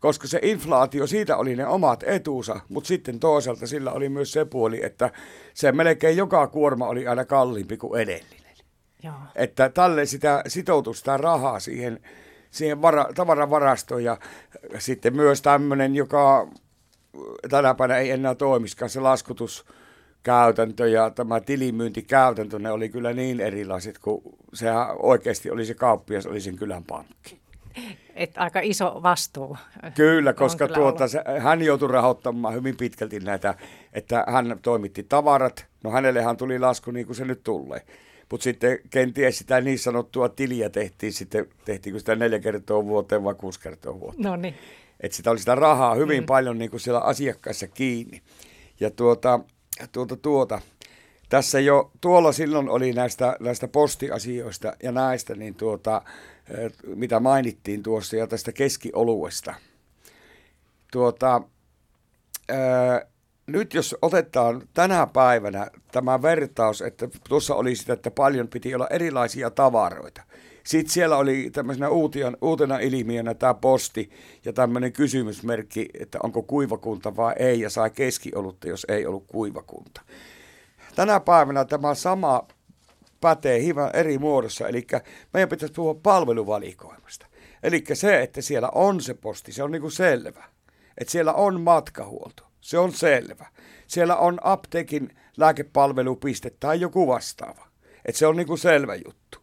[0.00, 4.44] Koska se inflaatio, siitä oli ne omat etuunsa, mutta sitten toisaalta sillä oli myös se
[4.44, 5.10] puoli, että
[5.54, 8.56] se melkein joka kuorma oli aina kalliimpi kuin edellinen.
[9.02, 9.14] Joo.
[9.34, 12.00] Että tälle sitä sitoutui sitä rahaa siihen,
[12.56, 14.18] siihen vara, tavaravarastoon ja
[14.78, 16.48] sitten myös tämmöinen, joka
[17.50, 23.98] tänä päivänä ei enää toimiskaan, se laskutuskäytäntö ja tämä tilimyyntikäytäntö, ne oli kyllä niin erilaiset,
[23.98, 24.22] kun
[24.54, 27.40] sehän oikeasti oli se kauppias, oli sen kylän pankki.
[28.14, 29.56] Et aika iso vastuu.
[29.94, 33.54] Kyllä, koska kyllä tuota, se, hän joutui rahoittamaan hyvin pitkälti näitä,
[33.92, 35.66] että hän toimitti tavarat.
[35.84, 37.82] No hänellehan tuli lasku niin kuin se nyt tulee.
[38.30, 43.34] Mutta sitten kenties sitä niin sanottua tiliä tehtiin sitten, tehtiinkö sitä neljä kertaa vuoteen vai
[43.34, 44.22] kuusi kertaa vuoteen.
[44.22, 44.54] No niin.
[45.00, 46.26] Että sitä oli sitä rahaa hyvin mm.
[46.26, 48.22] paljon niin kuin siellä asiakkaissa kiinni.
[48.80, 49.40] Ja tuota,
[49.92, 50.60] tuota, tuota,
[51.28, 56.02] tässä jo tuolla silloin oli näistä, näistä postiasioista ja näistä, niin tuota,
[56.50, 59.54] eh, mitä mainittiin tuossa ja tästä keskioluesta.
[60.92, 61.42] Tuota,
[62.48, 63.06] ää,
[63.46, 68.88] nyt jos otetaan tänä päivänä tämä vertaus, että tuossa oli sitä, että paljon piti olla
[68.90, 70.22] erilaisia tavaroita.
[70.64, 74.10] Sitten siellä oli tämmöisenä uutian, uutena ilmiönä tämä posti
[74.44, 80.00] ja tämmöinen kysymysmerkki, että onko kuivakunta vai ei, ja sai keskiolutta, jos ei ollut kuivakunta.
[80.94, 82.46] Tänä päivänä tämä sama
[83.20, 84.68] pätee hieman eri muodossa.
[84.68, 84.86] Eli
[85.34, 87.26] meidän pitäisi puhua palveluvalikoimasta.
[87.62, 90.44] Eli se, että siellä on se posti, se on niin kuin selvä.
[90.98, 93.46] Että siellä on matkahuolto, se on selvä.
[93.86, 97.66] Siellä on apteekin lääkepalvelupiste tai joku vastaava.
[98.04, 99.38] Että se on niin kuin selvä juttu.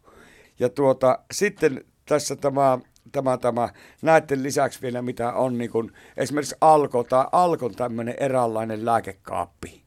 [0.58, 2.78] Ja tuota, sitten tässä tämä,
[3.12, 3.68] tämä, tämä
[4.02, 9.82] näiden lisäksi vielä mitä on niin kuin, esimerkiksi Alko tai Alkon tämmöinen eräänlainen lääkekaappi.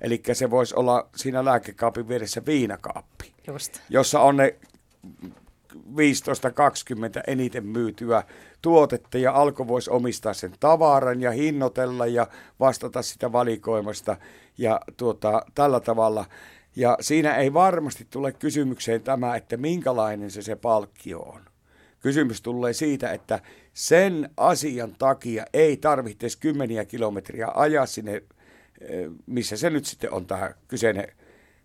[0.00, 3.80] Eli se voisi olla siinä lääkekaapin vieressä viinakaappi, Just.
[3.88, 4.56] jossa on ne
[5.74, 5.76] 15-20
[7.26, 8.22] eniten myytyä
[8.62, 12.26] tuotetta ja Alko voisi omistaa sen tavaran ja hinnoitella ja
[12.60, 14.16] vastata sitä valikoimasta
[14.58, 16.24] ja tuota, tällä tavalla.
[16.76, 21.42] Ja siinä ei varmasti tule kysymykseen tämä, että minkälainen se se palkkio on.
[22.00, 23.40] Kysymys tulee siitä, että
[23.74, 28.14] sen asian takia ei tarvitse kymmeniä kilometriä ajaa sinne,
[28.80, 31.08] eh, missä se nyt sitten on tämä kyseinen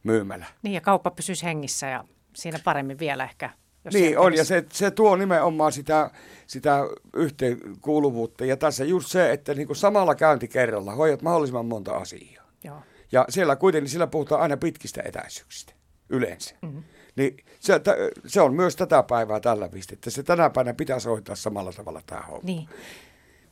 [0.04, 0.46] myymälä.
[0.64, 3.50] Niin ja kauppa pysyisi hengissä ja siinä paremmin vielä ehkä.
[3.86, 6.10] Jos Niin on, ja se, se tuo nimenomaan sitä,
[6.48, 6.80] sitä
[7.16, 8.46] yhteenkuuluvuutta.
[8.46, 12.46] Ja tässä just se, että niin kuin samalla käyntikerralla hoidat mahdollisimman monta asiaa.
[12.64, 12.78] Joo.
[13.12, 15.74] Ja siellä kuitenkin sillä puhutaan aina pitkistä etäisyyksistä,
[16.10, 16.56] yleensä.
[16.62, 16.78] Mhm.
[17.16, 17.96] Niin se, tä-
[18.26, 20.10] se on myös tätä päivää tällä pistettä.
[20.10, 22.42] Se tänä päivänä pitäisi hoitaa samalla tavalla tämä homma.
[22.44, 22.70] Niin.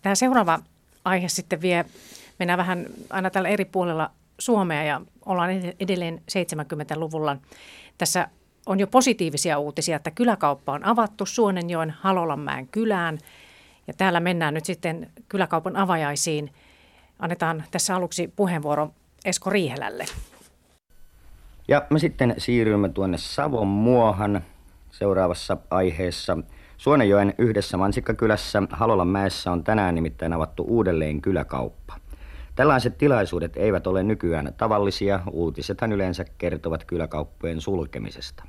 [0.02, 0.60] Tämä seuraava
[1.06, 1.86] aihe sitten vie,
[2.40, 7.38] mennään vähän aina tällä eri puolella Suomea ja ollaan ed- edelleen 70-luvulla.
[7.98, 8.28] Tässä
[8.66, 13.18] on jo positiivisia uutisia, että kyläkauppa on avattu Suonenjoen Halolanmäen kylään.
[13.88, 16.52] Ja täällä mennään nyt sitten kyläkaupan avajaisiin.
[17.20, 18.92] Annetaan tässä aluksi puheenvuoro
[19.26, 20.06] Esko Riihelälle.
[21.68, 24.42] Ja me sitten siirrymme tuonne Savon muohan
[24.92, 26.38] seuraavassa aiheessa.
[26.78, 32.03] Suonenjoen yhdessä Mansikkakylässä Halolanmäessä on tänään nimittäin avattu uudelleen kyläkauppa.
[32.56, 38.44] Tällaiset tilaisuudet eivät ole nykyään tavallisia, uutisethan yleensä kertovat kyläkauppojen sulkemisesta.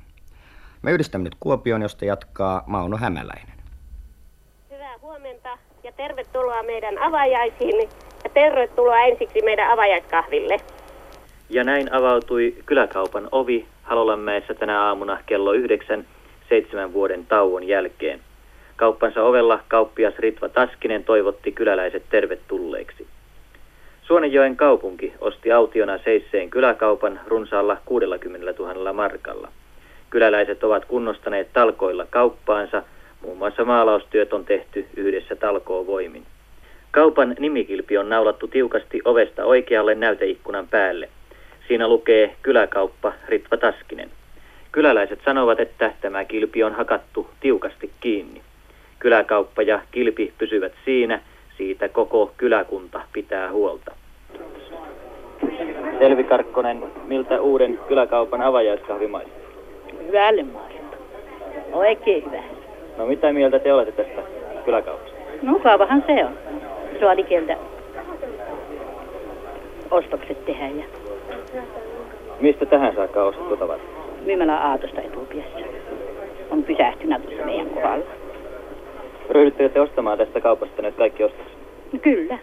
[0.81, 3.57] Me yhdistämme nyt Kuopion, josta jatkaa Mauno Hämäläinen.
[4.71, 7.89] Hyvää huomenta ja tervetuloa meidän avajaisiin
[8.23, 10.57] ja tervetuloa ensiksi meidän avajaiskahville.
[11.49, 16.05] Ja näin avautui kyläkaupan ovi Halolanmäessä tänä aamuna kello yhdeksän
[16.49, 18.19] seitsemän vuoden tauon jälkeen.
[18.75, 23.07] Kauppansa ovella kauppias Ritva Taskinen toivotti kyläläiset tervetulleeksi.
[24.07, 29.47] Suonenjoen kaupunki osti autiona seisseen kyläkaupan runsaalla 60 000 markalla.
[30.09, 32.83] Kyläläiset ovat kunnostaneet talkoilla kauppaansa,
[33.21, 36.23] muun muassa maalaustyöt on tehty yhdessä talkoovoimin.
[36.91, 41.09] Kaupan nimikilpi on naulattu tiukasti ovesta oikealle näyteikkunan päälle.
[41.67, 44.09] Siinä lukee kyläkauppa Ritva Taskinen.
[44.71, 48.41] Kyläläiset sanovat, että tämä kilpi on hakattu tiukasti kiinni.
[48.99, 51.19] Kyläkauppa ja kilpi pysyvät siinä,
[51.57, 53.91] siitä koko kyläkunta pitää huolta.
[55.99, 59.35] Elvi Karkkonen, miltä uuden kyläkaupan avajaiskahvi maistuu?
[60.07, 60.85] Hyvälle maistuu.
[61.73, 62.43] Oikein hyvä.
[62.97, 64.21] No mitä mieltä te olette tästä
[64.65, 65.15] kyläkaupasta?
[65.41, 66.31] Mukavahan se on.
[66.99, 67.57] Saa likeltä
[69.91, 70.83] ostokset tehdä ja
[72.39, 73.85] Mistä tähän saakka ostettu tavaraa?
[74.25, 75.59] myymälä Aatosta etupiassa.
[76.49, 78.05] On pysähtynä tuossa meidän kohdalla.
[79.29, 81.57] Ryhdyttekö te ostamaan tästä kaupasta nyt kaikki ostokset?
[81.93, 82.37] No kyllä.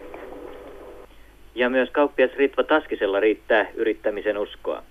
[1.55, 4.83] Ja myös kauppias Ritva Taskisella riittää yrittämisen uskoa.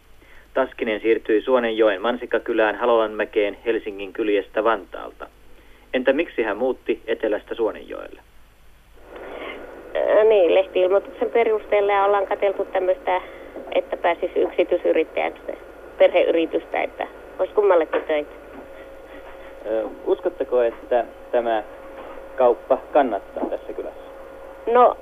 [0.54, 5.28] Taskinen siirtyi Suonenjoen Mansikkakylään Halolanmäkeen Helsingin kyljestä Vantaalta.
[5.94, 8.22] Entä miksi hän muutti etelästä Suonenjoelle?
[9.96, 13.22] Ää, niin, lehti-ilmoituksen perusteella ollaan katseltu tämmöistä,
[13.76, 15.52] että pääsisi yksityisyrittäjäksi,
[15.98, 17.08] perheyritystä, että
[17.40, 18.32] olisi kummallekin töitä.
[19.66, 21.64] Ö, Uskotteko, että tämä
[22.36, 24.02] kauppa kannattaa tässä kylässä?
[24.74, 24.98] No,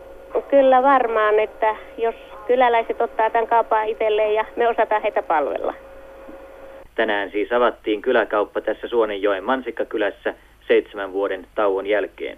[0.50, 2.16] kyllä varmaan, että jos
[2.48, 5.74] kyläläiset ottaa tämän kaupan itselleen ja me osataan heitä palvella.
[6.96, 10.34] Tänään siis avattiin kyläkauppa tässä Suonenjoen Mansikkakylässä
[10.68, 12.38] seitsemän vuoden tauon jälkeen.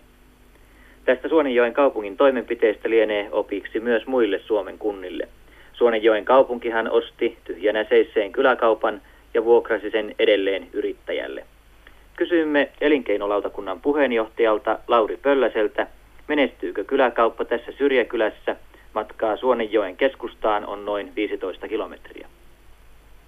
[1.05, 5.27] Tästä Suonenjoen kaupungin toimenpiteistä lienee opiksi myös muille Suomen kunnille.
[5.73, 9.01] Suonenjoen kaupunkihan osti tyhjänä seisseen kyläkaupan
[9.33, 11.43] ja vuokrasi sen edelleen yrittäjälle.
[12.21, 15.87] Kysyimme elinkeinolautakunnan puheenjohtajalta Lauri Pölläseltä,
[16.27, 18.55] menestyykö kyläkauppa tässä syrjäkylässä.
[18.93, 22.27] Matkaa Suonenjoen keskustaan on noin 15 kilometriä.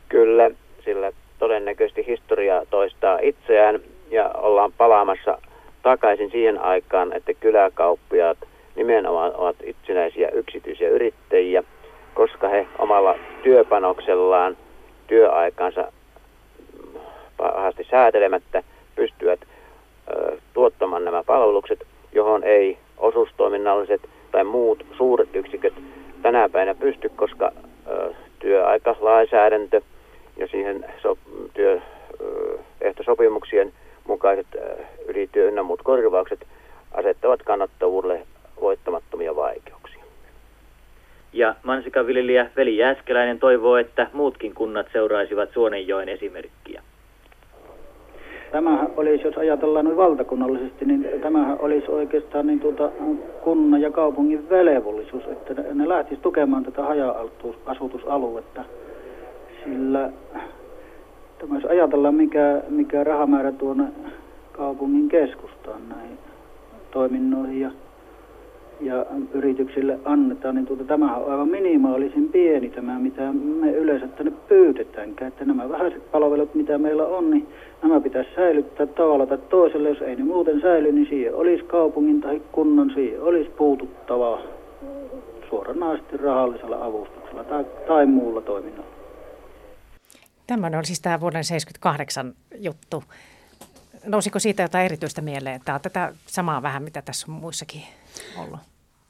[0.10, 0.52] Kyllä,
[0.86, 3.80] sillä todennäköisesti historia toistaa itseään
[4.12, 5.38] ja ollaan palaamassa
[5.84, 8.38] takaisin siihen aikaan, että kyläkauppiaat
[8.76, 11.64] nimenomaan ovat itsenäisiä yksityisiä yrittäjiä,
[12.14, 14.58] koska he omalla työpanoksellaan
[15.08, 15.92] työaikansa
[17.38, 18.64] pahasti säätelemättä
[18.96, 19.40] pystyvät
[20.10, 24.02] ö, tuottamaan nämä palvelukset, johon ei osuustoiminnalliset
[24.32, 25.74] tai muut suuret yksiköt
[26.22, 27.52] tänä päivänä pysty, koska
[27.88, 29.82] ö, työaikalainsäädäntö
[30.38, 31.18] ja siihen so,
[31.54, 31.82] työ,
[33.06, 33.74] sopimuksien
[34.08, 36.48] mukaiset äh, ylityö ynnä muut korvaukset
[36.92, 38.28] asettavat kannattavuudelle
[38.62, 40.04] voittamattomia vaikeuksia.
[41.34, 46.63] Ja mansikanviljelijä Veli Jääskeläinen toivoo, että muutkin kunnat seuraisivat Suonenjoen esimerkkiä.
[48.54, 52.90] Tämähän olisi, jos ajatellaan noin valtakunnallisesti, niin tämähän olisi oikeastaan niin tuota,
[53.44, 58.64] kunnan ja kaupungin velvollisuus, että ne, ne lähtisi tukemaan tätä haja-asutusaluetta.
[59.64, 60.10] Sillä
[61.40, 63.84] tämä jos ajatellaan, mikä, mikä rahamäärä tuonne
[64.52, 66.18] kaupungin keskustaan näihin
[66.92, 67.72] toiminnoihin ja
[68.82, 74.32] ja yrityksille annetaan, niin tuota, tämähän on aivan minimaalisin pieni tämä, mitä me yleensä tänne
[74.48, 75.28] pyytetäänkään.
[75.28, 77.48] Että nämä vähäiset palvelut, mitä meillä on, niin
[77.84, 79.90] nämä pitäisi säilyttää tavalla tai toisella.
[79.90, 84.42] Jos ei ne muuten säily, niin siihen olisi kaupungin tai kunnan, siihen olisi puututtavaa
[85.50, 88.94] suoranaisesti rahallisella avustuksella tai, tai muulla toiminnalla.
[90.48, 93.04] Tämmöinen on siis tämä vuoden 78 juttu.
[94.04, 95.62] Nousiko siitä jotain erityistä mieleen?
[95.66, 97.84] Tämä on tätä samaa vähän, mitä tässä on muissakin
[98.38, 98.60] ollut.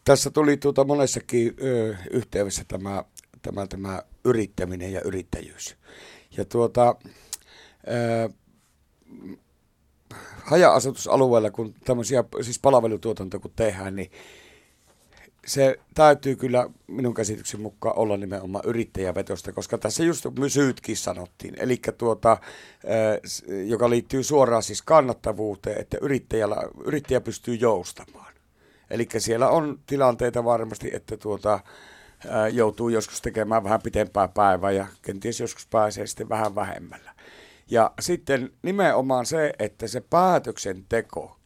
[0.04, 3.04] Tässä tuli tuota monessakin ö, yhteydessä tämä,
[3.42, 5.76] tämä, tämä yrittäminen ja yrittäjyys.
[6.38, 6.96] Ja tuota,
[7.88, 8.30] ö,
[10.44, 14.12] haja-asutusalueella, kun tämmöisiä siis palvelutuotantoja kun tehdään, niin
[15.46, 21.82] se täytyy kyllä minun käsityksen mukaan olla nimenomaan yrittäjävetosta, koska tässä just syytkin sanottiin, eli
[21.98, 22.38] tuota,
[23.66, 28.34] joka liittyy suoraan siis kannattavuuteen, että yrittäjällä, yrittäjä pystyy joustamaan.
[28.90, 31.60] Eli siellä on tilanteita varmasti, että tuota,
[32.52, 37.14] joutuu joskus tekemään vähän pitempää päivää ja kenties joskus pääsee sitten vähän vähemmällä.
[37.72, 41.38] Ja sitten nimenomaan se, että se päätöksenteko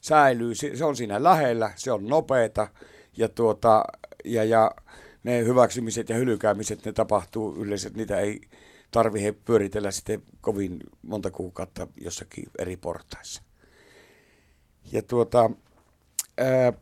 [0.00, 2.68] säilyy, se on siinä lähellä, se on nopeata
[3.16, 3.84] ja, tuota,
[4.24, 4.70] ja, ja
[5.24, 8.40] ne hyväksymiset ja hylkäämiset, ne tapahtuu yleensä, niitä ei
[8.90, 13.42] tarvitse pyöritellä sitten kovin monta kuukautta jossakin eri portaissa.
[14.92, 15.50] Ja tuota,
[16.38, 16.72] ää,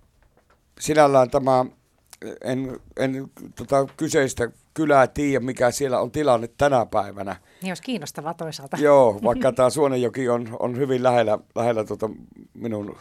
[0.80, 1.66] sinällään tämä,
[2.44, 7.36] en, en tota, kyseistä kylää tiedä, mikä siellä on tilanne tänä päivänä.
[7.62, 8.76] Niin olisi kiinnostavaa toisaalta.
[8.80, 12.10] Joo, vaikka tämä Suonenjoki on, on hyvin lähellä, lähellä tota
[12.54, 12.96] minun,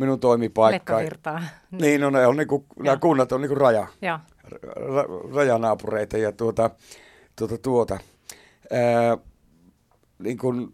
[0.00, 0.96] minun toimipaikkaa.
[0.96, 1.42] Lekkavirtaa.
[1.70, 4.20] Niin, on, on niinku, nämä kunnat on niinku raja, ja.
[4.76, 6.70] ra, rajanaapureita ja tuota,
[7.36, 7.98] tuota, tuota.
[8.72, 9.18] Ää,
[10.18, 10.72] niin kun,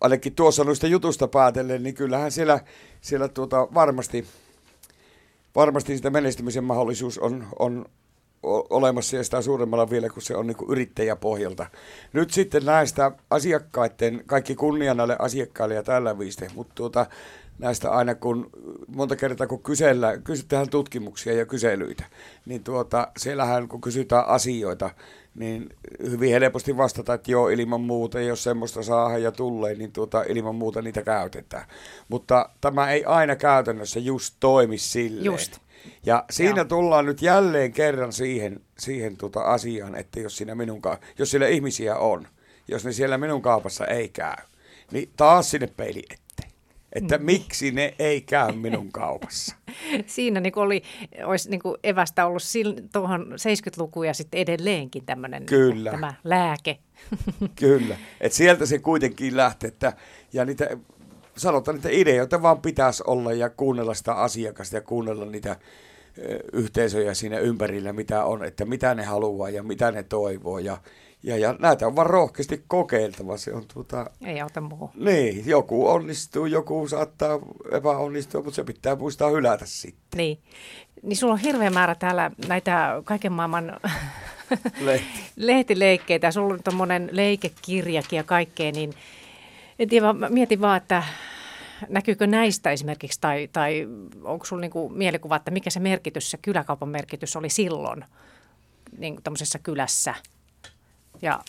[0.00, 2.60] ainakin tuossa noista jutusta päätellen, niin kyllähän siellä,
[3.00, 4.26] siellä tuota, varmasti,
[5.54, 7.84] varmasti sitä menestymisen mahdollisuus on, on
[8.70, 11.66] olemassa ja sitä suuremmalla vielä, kun se on niin yrittäjäpohjalta.
[12.12, 17.06] Nyt sitten näistä asiakkaiden, kaikki kunnia näille asiakkaille ja tällä viiste, mutta tuota,
[17.58, 18.50] näistä aina kun
[18.88, 22.04] monta kertaa kun kysellä, kysytään tutkimuksia ja kyselyitä,
[22.46, 24.90] niin tuota, siellähän kun kysytään asioita,
[25.34, 25.68] niin
[26.10, 30.54] hyvin helposti vastata, että joo, ilman muuta, jos semmoista saa ja tulee, niin tuota, ilman
[30.54, 31.66] muuta niitä käytetään.
[32.08, 35.24] Mutta tämä ei aina käytännössä just toimi silleen.
[35.24, 35.58] Just.
[36.06, 36.64] Ja siinä Joo.
[36.64, 40.82] tullaan nyt jälleen kerran siihen, siihen tuota asiaan, että jos, siinä minun,
[41.18, 42.28] jos siellä ihmisiä on,
[42.68, 44.36] jos ne siellä minun kaupassa ei käy,
[44.90, 46.25] niin taas sinne peili eteen.
[46.96, 47.24] Että mm.
[47.24, 49.56] miksi ne ei käy minun kaupassa.
[50.06, 50.82] Siinä niin oli,
[51.24, 52.42] olisi niin evästä ollut
[52.92, 55.90] tuohon 70-lukuun ja sitten edelleenkin tämmöinen Kyllä.
[55.90, 56.78] tämä lääke.
[57.60, 59.92] Kyllä, että sieltä se kuitenkin lähtee, että,
[60.32, 60.68] ja niitä
[61.36, 65.56] sanotaan, että ideoita vaan pitäisi olla ja kuunnella sitä asiakasta ja kuunnella niitä
[66.52, 70.58] yhteisöjä siinä ympärillä, mitä on, että mitä ne haluaa ja mitä ne toivoo.
[70.58, 70.78] Ja,
[71.22, 73.36] ja, ja näitä on vaan rohkeasti kokeiltava.
[73.36, 74.90] Se on tuota, Ei auta muu.
[74.94, 77.38] Niin, joku onnistuu, joku saattaa
[77.72, 80.18] epäonnistua, mutta se pitää muistaa hylätä sitten.
[80.18, 80.38] Niin.
[81.02, 83.80] Niin sulla on hirveä määrä täällä näitä kaiken maailman
[84.80, 85.06] Lehti.
[85.36, 86.30] lehtileikkeitä.
[86.30, 88.94] Sulla on tuommoinen leikekirjakin ja kaikkea, niin
[89.78, 91.02] en tiedä, mietin vaan, että
[91.88, 93.88] näkyykö näistä esimerkiksi, tai, tai
[94.24, 98.04] onko sinulla niinku mielikuva, että mikä se merkitys, se kyläkaupan merkitys oli silloin
[98.98, 100.14] niin tämmöisessä kylässä
[101.22, 101.40] ja,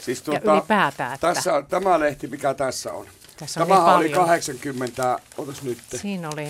[0.00, 1.14] siis tuota, ja ylipäätään.
[1.14, 1.34] Että...
[1.34, 3.06] Tässä on tämä lehti, mikä tässä on.
[3.36, 5.78] Tässä tämä niin oli 80, otas nyt.
[5.96, 6.44] Siinä oli.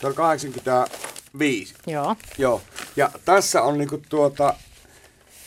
[0.00, 1.74] Tämä oli 85.
[1.86, 2.16] Joo.
[2.38, 2.62] Joo.
[2.96, 4.54] Ja tässä on niinku tuota,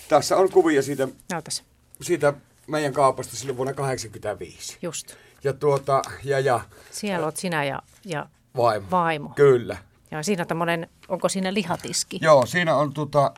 [0.07, 1.63] tässä on kuvia siitä, Näytäs.
[2.01, 2.33] siitä
[2.67, 4.77] meidän kaupasta silloin vuonna 85.
[4.81, 5.15] Just.
[5.43, 6.59] Ja tuota, ja, ja.
[6.91, 8.25] Siellä olet sinä ja, ja
[8.57, 8.87] vaimo.
[8.91, 9.29] vaimo.
[9.35, 9.77] Kyllä.
[10.11, 12.19] Ja siinä on tämmöinen, onko siinä lihatiski?
[12.21, 13.33] Joo, siinä on tota,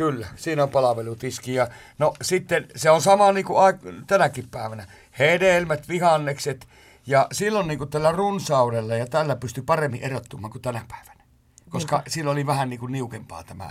[0.00, 1.54] kyllä, siinä on palvelutiski.
[1.54, 3.58] Ja, no sitten se on sama niin kuin
[4.06, 4.86] tänäkin päivänä.
[5.18, 6.68] Hedelmät, vihannekset
[7.06, 11.24] ja silloin niin kuin tällä runsaudella ja tällä pystyy paremmin erottumaan kuin tänä päivänä.
[11.70, 12.10] Koska Niinpä.
[12.10, 13.70] silloin oli vähän niin kuin niukempaa tämä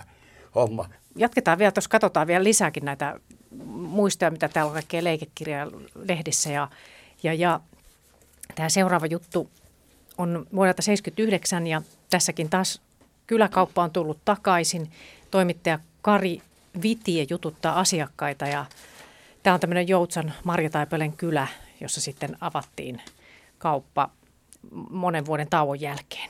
[0.56, 0.90] homma.
[1.16, 3.20] Jatketaan vielä, tuossa katsotaan vielä lisääkin näitä
[3.66, 6.52] muistoja, mitä täällä on kaikkea leikekirjaa lehdissä.
[6.52, 6.70] Ja,
[7.24, 7.60] ja, ja
[8.56, 9.50] tämä seuraava juttu
[10.18, 12.82] on vuodelta 1979 ja tässäkin taas
[13.28, 14.92] kyläkauppa on tullut takaisin.
[15.32, 16.42] Toimittaja Kari
[16.82, 18.66] Vitie jututtaa asiakkaita ja
[19.44, 21.48] tämä on tämmöinen Joutsan Marjataipelen kylä,
[21.82, 23.02] jossa sitten avattiin
[23.58, 24.10] kauppa
[24.90, 26.30] monen vuoden tauon jälkeen.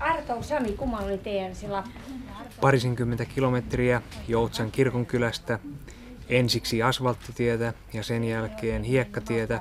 [0.00, 1.90] Arto, Sami, kumman oli teidän se lappu?
[2.60, 5.58] Parisenkymmentä kilometriä Joutsan kirkonkylästä,
[6.30, 9.60] ensiksi asfalttitietä ja sen jälkeen hiekkatietä,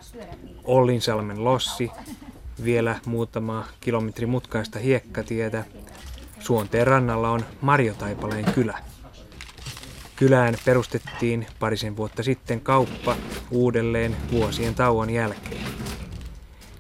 [0.64, 1.92] Ollinsalmen lossi,
[2.64, 5.66] vielä muutama kilometri mutkaista hiekkatietä.
[6.40, 8.80] Suonteen rannalla on Marjotaipaleen kylä.
[10.16, 13.16] Kylään perustettiin parisen vuotta sitten kauppa
[13.52, 15.66] uudelleen vuosien tauon jälkeen.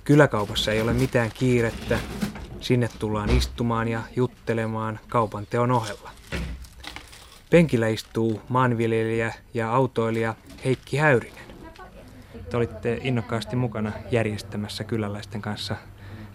[0.03, 1.99] Kyläkaupassa ei ole mitään kiirettä,
[2.61, 6.18] sinne tullaan istumaan ja juttelemaan kaupan teon ohella.
[7.49, 10.35] Penkillä istuu maanviljelijä ja autoilija
[10.65, 11.43] Heikki Häyrinen.
[12.49, 15.75] Te olitte innokkaasti mukana järjestämässä kyläläisten kanssa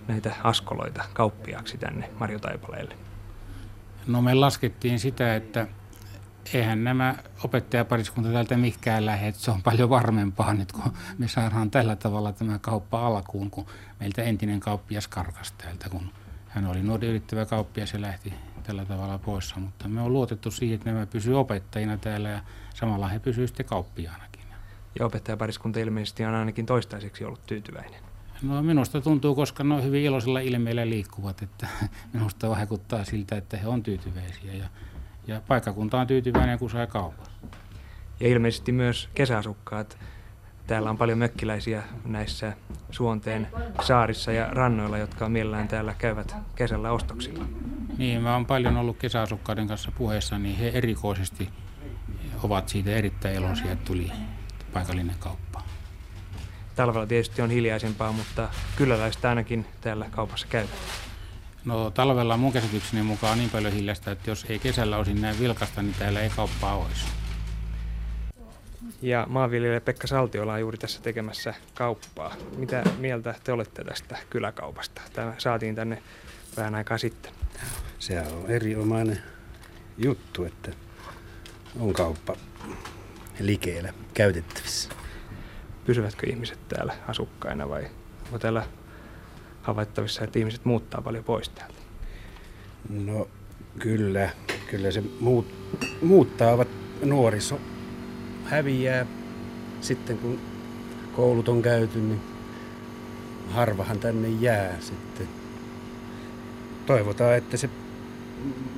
[0.09, 2.97] näitä askoloita kauppiaaksi tänne Marjotaipaleelle.
[4.07, 5.67] No me laskettiin sitä, että
[6.55, 11.97] eihän nämä opettajapariskunta täältä mikään lähde, se on paljon varmempaa nyt, kun me saadaan tällä
[11.97, 13.67] tavalla tämä kauppa alkuun, kun
[14.01, 16.11] meiltä entinen kauppias karkasi täältä, kun
[16.49, 18.35] hän oli nuori yrittävä kauppias ja lähti
[18.67, 22.41] tällä tavalla poissa, mutta me on luotettu siihen, että nämä pysyvät opettajina täällä ja
[22.75, 24.45] samalla he pysyvät sitten kauppiaanakin.
[24.99, 28.01] Ja opettajapariskunta ilmeisesti on ainakin toistaiseksi ollut tyytyväinen.
[28.43, 31.69] No minusta tuntuu, koska ne on hyvin iloisilla ilmeillä liikkuvat, että
[32.13, 34.69] minusta vaikuttaa siltä, että he on tyytyväisiä ja,
[35.27, 37.27] ja paikkakunta on tyytyväinen, kun sai kaupan.
[38.21, 39.99] Ja ilmeisesti myös kesäasukkaat.
[40.67, 42.53] Täällä on paljon mökkiläisiä näissä
[42.91, 43.49] Suonteen
[43.83, 47.45] saarissa ja rannoilla, jotka mielellään täällä käyvät kesällä ostoksilla.
[47.99, 51.49] Niin, mä oon paljon ollut kesäasukkaiden kanssa puheessa, niin he erikoisesti
[52.43, 54.13] ovat siitä erittäin iloisia, että tuli
[54.73, 55.63] paikallinen kauppa.
[56.77, 60.71] Talvella tietysti on hiljaisempaa, mutta kyläläistä ainakin täällä kaupassa käyvät.
[61.65, 65.41] No talvella mun käsitykseni mukaan on niin paljon hiljaista, että jos ei kesällä olisi näin
[65.41, 67.05] vilkasta, niin täällä ei kauppaa olisi.
[69.05, 72.35] Ja maanviljelijä Pekka Saltiola on juuri tässä tekemässä kauppaa.
[72.57, 75.03] Mitä mieltä te olette tästä kyläkaupasta?
[75.13, 76.03] Tämä saatiin tänne
[76.57, 77.33] vähän aikaa sitten.
[77.99, 79.19] Se on erinomainen
[79.99, 80.73] juttu, että
[81.81, 82.37] on kauppa
[83.41, 84.89] likeellä käytettävissä.
[85.87, 87.87] Pysyvätkö ihmiset täällä asukkaina vai
[88.27, 88.67] onko täällä
[89.63, 91.79] havaittavissa, että ihmiset muuttaa paljon pois täältä?
[92.89, 93.29] No
[93.79, 94.31] kyllä,
[94.71, 95.47] kyllä se muut,
[96.03, 96.69] muuttaavat
[97.03, 97.61] nuoriso
[98.45, 99.07] häviää
[99.81, 100.39] sitten kun
[101.17, 102.21] koulut on käyty, niin
[103.49, 105.29] harvahan tänne jää sitten.
[106.87, 107.71] Toivotaan, että se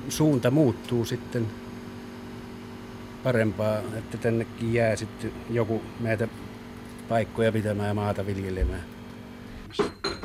[0.08, 1.46] suunta muuttuu sitten
[3.22, 6.28] parempaa, että tännekin jää sitten joku näitä
[7.08, 8.84] paikkoja pitämään ja maata viljelemään.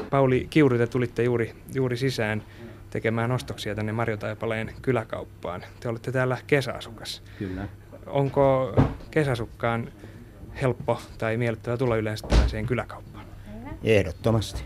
[0.09, 2.43] Pauli Kiuru, te tulitte juuri, juuri sisään
[2.89, 5.63] tekemään ostoksia tänne Marjotaipaleen kyläkauppaan.
[5.79, 7.23] Te olette täällä kesäasukas.
[7.39, 7.67] Kyllä.
[8.11, 8.73] Onko
[9.11, 9.91] kesäsukkaan
[10.61, 13.25] helppo tai miellyttävä tulla yleensä tällaiseen kyläkauppaan?
[13.83, 14.63] Ehdottomasti,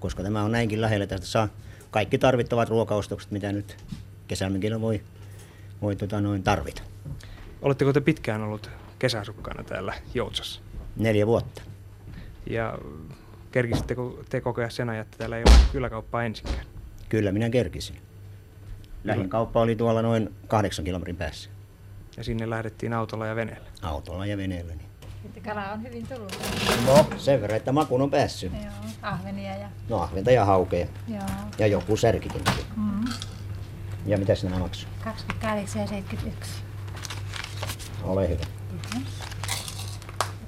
[0.00, 1.06] koska tämä on näinkin lähellä.
[1.06, 1.48] Tästä saa
[1.90, 3.76] kaikki tarvittavat ruokaostokset, mitä nyt
[4.28, 5.02] kesämökillä voi,
[5.82, 6.82] voi tota noin tarvita.
[7.62, 10.60] Oletteko te pitkään ollut kesäasukkaana täällä Joutsassa?
[10.96, 11.62] Neljä vuotta.
[12.50, 12.78] Ja
[13.52, 16.66] kerkisitteko te kokea sen ajan, että täällä ei ole kyläkauppaa ensinkään?
[17.08, 17.96] Kyllä minä kerkisin.
[19.04, 21.50] Lähin kauppa oli tuolla noin kahdeksan kilometrin päässä.
[22.18, 23.66] Ja sinne lähdettiin autolla ja veneellä?
[23.82, 24.74] Autolla ja veneellä.
[24.74, 24.88] Niin.
[25.24, 26.38] Että kala on hyvin tullut.
[26.86, 28.52] No, sen verran, että makuun on päässyt.
[28.52, 29.68] Joo, ahvenia ja...
[29.88, 30.86] No, ahventa ja haukea.
[31.08, 31.22] Joo.
[31.58, 32.42] Ja joku särkikin.
[32.76, 33.04] Mm.
[34.06, 34.90] Ja mitä nämä maksuu?
[35.04, 36.50] 28 ja 71.
[38.02, 38.44] Ole hyvä.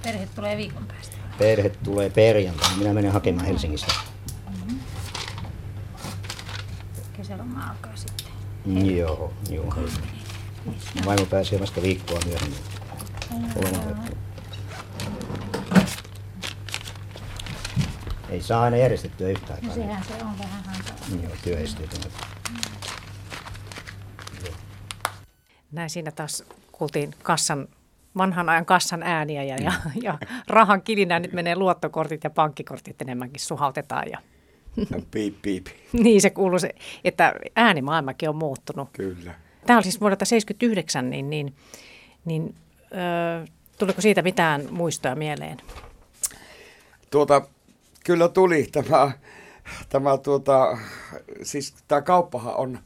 [0.03, 1.17] Perhe tulee viikon päästä.
[1.39, 2.77] Perhe tulee perjantaina.
[2.77, 3.93] Minä menen hakemaan Helsingistä.
[4.49, 4.79] Mm-hmm.
[7.17, 8.27] Kesäloma alkaa sitten.
[8.97, 9.75] Joo, joo.
[11.07, 12.59] Vaimo pääsee vasta viikkoa myöhemmin.
[18.31, 19.69] Ei saa aina järjestettyä yhtä aikaa.
[19.69, 21.23] No sehän se on vähän hankalaa.
[21.23, 22.11] Joo, työesteet on.
[25.73, 27.69] Näin siinä taas kuultiin kassan,
[28.17, 33.41] vanhan ajan kassan ääniä ja, ja, ja rahan kilinä nyt menee luottokortit ja pankkikortit enemmänkin
[33.41, 34.11] suhautetaan.
[34.11, 34.19] Ja...
[34.91, 35.67] No, piip, piip.
[35.93, 38.89] niin se kuuluu, se, että äänimaailmakin on muuttunut.
[38.93, 39.35] Kyllä.
[39.67, 41.55] Tämä oli siis vuodelta 1979, niin, niin,
[42.25, 42.55] niin
[42.93, 43.47] ö,
[43.79, 45.59] tuliko siitä mitään muistoja mieleen?
[47.11, 47.43] Tuota,
[48.05, 49.13] kyllä tuli tämä
[49.89, 50.79] tämä, tuota,
[51.43, 52.79] siis, tämä kauppahan on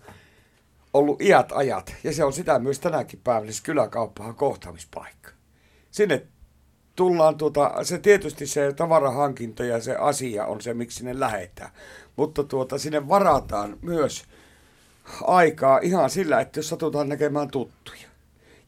[0.95, 5.31] ollut iät ajat, ja se on sitä myös tänäkin päivänä, siis kyläkauppahan kohtaamispaikka.
[5.91, 6.27] Sinne
[6.97, 11.71] tullaan, tuota, se tietysti se tavarahankinta ja se asia on se, miksi sinne lähetään.
[12.17, 14.25] Mutta tuota, sinne varataan myös
[15.25, 18.09] aikaa ihan sillä, että jos satutaan näkemään tuttuja.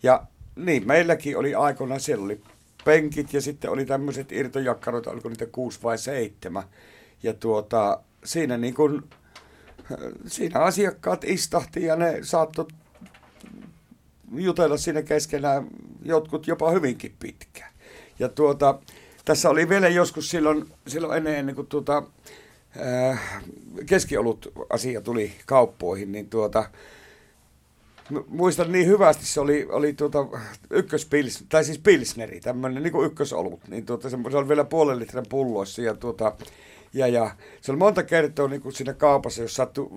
[0.03, 0.22] Ja
[0.57, 2.41] niin, meilläkin oli aikoina, siellä oli
[2.84, 6.64] penkit ja sitten oli tämmöiset irtojakkarot, oliko niitä kuusi vai seitsemän.
[7.22, 9.03] Ja tuota, siinä niin kuin,
[10.26, 12.66] siinä asiakkaat istahti ja ne saattoi
[14.34, 15.66] jutella siinä keskenään
[16.03, 17.72] jotkut jopa hyvinkin pitkään.
[18.18, 18.78] Ja tuota,
[19.24, 22.03] tässä oli vielä joskus silloin, silloin ennen, ennen kuin tuota,
[23.87, 26.64] keskiolut asia tuli kauppoihin, niin tuota,
[28.29, 30.27] muistan niin hyvästi, se oli, oli tuota
[30.70, 34.99] ykköspils, tai siis pilsneri, tämmöinen niin kuin ykkösolut, niin tuota, se, se oli vielä puolen
[34.99, 36.37] litran pulloissa ja tuota,
[36.93, 39.91] ja, ja se oli monta kertaa niin kuin siinä kaupassa, jos sattui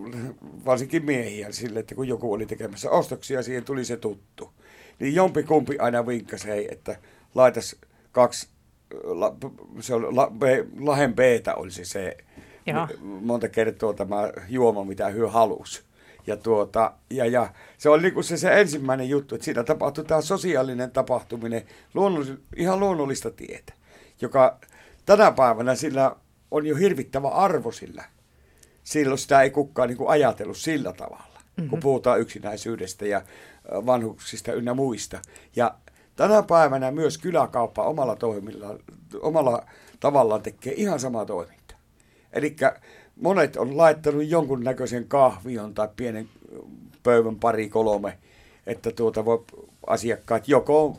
[0.65, 4.53] varsinkin miehiä sille, että kun joku oli tekemässä ostoksia, siihen tuli se tuttu.
[4.99, 6.97] Niin jompi kumpi aina vinkkasi, hei, että
[7.35, 7.75] laitas
[8.11, 8.47] kaksi,
[9.03, 9.35] la,
[9.79, 10.43] se oli la, B,
[10.79, 11.19] Lahen b
[11.55, 12.17] oli se, se
[13.01, 15.83] monta kertaa tämä juoma, mitä hyö halusi.
[16.27, 20.21] Ja, tuota, ja, ja se oli niin se, se ensimmäinen juttu, että siinä tapahtui tämä
[20.21, 21.63] sosiaalinen tapahtuminen
[21.93, 23.73] luonnollis, ihan luonnollista tietä,
[24.21, 24.59] joka
[25.05, 26.15] tänä päivänä sillä
[26.51, 28.03] on jo hirvittävä arvo sillä.
[28.83, 31.69] Silloin sitä ei kukaan niin kuin ajatellut sillä tavalla, mm-hmm.
[31.69, 33.21] kun puhutaan yksinäisyydestä ja
[33.71, 35.19] vanhuksista ynnä muista.
[35.55, 35.75] Ja
[36.15, 38.79] tänä päivänä myös kyläkauppa omalla, toimillaan,
[39.21, 39.65] omalla
[39.99, 41.58] tavallaan tekee ihan samaa toimintaa.
[42.33, 42.55] Eli
[43.21, 46.29] monet on laittanut jonkun näköisen kahvion tai pienen
[47.03, 48.17] pöydän pari kolme,
[48.67, 49.45] että tuota voi
[49.87, 50.97] asiakkaat joko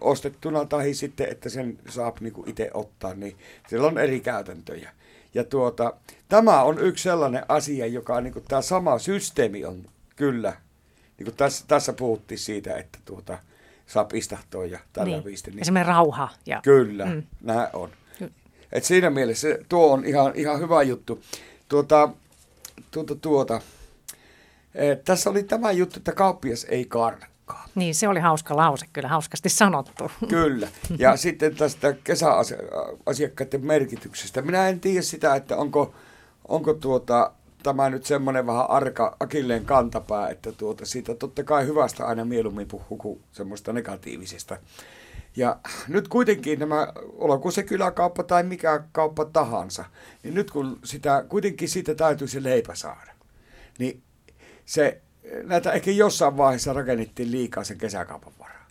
[0.00, 3.36] ostettuna tai sitten, että sen saa niin itse ottaa, niin
[3.68, 4.90] siellä on eri käytäntöjä.
[5.34, 5.92] Ja tuota,
[6.28, 9.84] tämä on yksi sellainen asia, joka niin kuin, tämä sama systeemi on
[10.16, 10.52] kyllä,
[11.18, 13.38] niin kuin tässä, tässä puhuttiin siitä, että tuota,
[13.86, 15.24] saa pistahtoa ja tällä niin.
[15.24, 15.50] viiste.
[15.50, 16.28] Niin, Esimerkiksi rauha.
[16.46, 16.60] Ja...
[16.62, 17.22] Kyllä, mm.
[17.40, 17.90] nämä on.
[18.72, 21.20] Et siinä mielessä tuo on ihan, ihan hyvä juttu.
[21.68, 22.08] Tuota,
[22.90, 23.60] tuota, tuota.
[24.74, 27.68] E, tässä oli tämä juttu, että kauppias ei karkkaa.
[27.74, 30.10] Niin, se oli hauska lause, kyllä hauskasti sanottu.
[30.28, 30.68] Kyllä.
[30.98, 34.42] Ja sitten tästä kesäasiakkaiden merkityksestä.
[34.42, 35.94] Minä en tiedä sitä, että onko,
[36.48, 42.06] onko tuota, tämä nyt semmoinen vähän arka akilleen kantapää, että tuota, siitä totta kai hyvästä
[42.06, 44.56] aina mieluummin puhuu kuin semmoista negatiivisesta.
[45.38, 45.56] Ja
[45.88, 49.84] nyt kuitenkin nämä, olkoon se kyläkauppa tai mikä kauppa tahansa,
[50.22, 53.12] niin nyt kun sitä, kuitenkin siitä täytyy se leipä saada,
[53.78, 54.02] niin
[54.64, 55.00] se,
[55.42, 58.66] näitä ehkä jossain vaiheessa rakennettiin liikaa sen kesäkaupan varaan.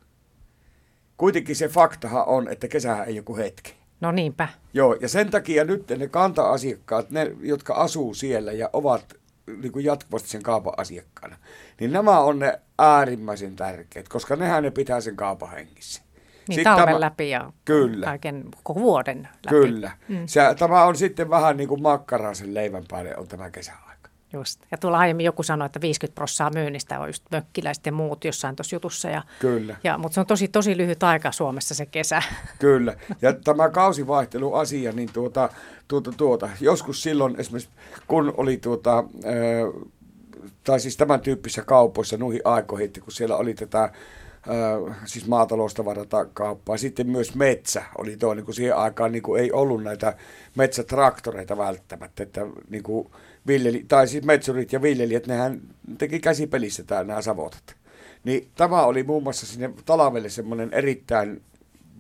[1.18, 3.76] Kuitenkin se faktahan on, että kesähän ei joku hetki.
[4.02, 4.48] No niinpä.
[4.74, 9.14] Joo, ja sen takia nyt ne kanta-asiakkaat, ne, jotka asuu siellä ja ovat
[9.62, 11.38] niin kuin jatkuvasti sen kaupan asiakkaana,
[11.80, 16.07] niin nämä on ne äärimmäisen tärkeät, koska nehän ne pitää sen kaupan hengissä.
[16.48, 19.50] Niin sitten talven tämä, läpi ja kyllä, kaiken koko vuoden läpi.
[19.50, 19.92] Kyllä.
[20.08, 20.24] Mm.
[20.26, 23.88] Se, tämä on sitten vähän niin kuin makkaraa sen leivän päälle on tämä kesäaika.
[24.34, 24.62] Just.
[24.72, 28.56] Ja tuolla aiemmin joku sanoi, että 50 prosenttia myynnistä on just mökkiläiset ja muut jossain
[28.56, 29.10] tuossa jutussa.
[29.10, 29.76] Ja, Kyllä.
[29.84, 32.24] Ja, mutta se on tosi, tosi lyhyt aika Suomessa se kesä.
[32.60, 32.96] Kyllä.
[33.22, 35.50] Ja tämä kausivaihteluasia, niin tuota,
[35.88, 37.70] tuota, tuota, joskus silloin esimerkiksi
[38.08, 39.04] kun oli tuota,
[40.64, 43.92] tai siis tämän tyyppisissä kaupoissa nuihin aikoihin, kun siellä oli tätä
[45.06, 46.26] siis maataloustavarata
[46.76, 50.18] Sitten myös metsä oli tuo, niin kuin siihen aikaan niin kuin ei ollut näitä
[50.56, 53.08] metsätraktoreita välttämättä, että niin kuin
[53.48, 55.62] viljeli, tai siis metsurit ja viljelijät, nehän
[55.98, 57.76] teki käsipelissä tää, nämä savotat.
[58.24, 61.42] Niin tämä oli muun muassa sinne talvelle semmoinen erittäin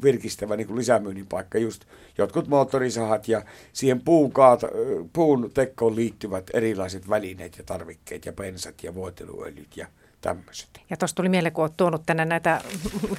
[0.04, 1.86] virkistävä niin kuin lisämyynnin paikka, just
[2.18, 3.42] jotkut moottorisahat ja
[3.74, 4.68] siihen puun, kaata,
[5.14, 9.88] puun tekkoon liittyvät erilaiset välineet ja tarvikkeet ja pensat ja voiteluöljyt ja
[10.22, 10.70] tämmöiset.
[10.90, 12.62] Ja tuossa tuli mieleen, kun olet tuonut tänne näitä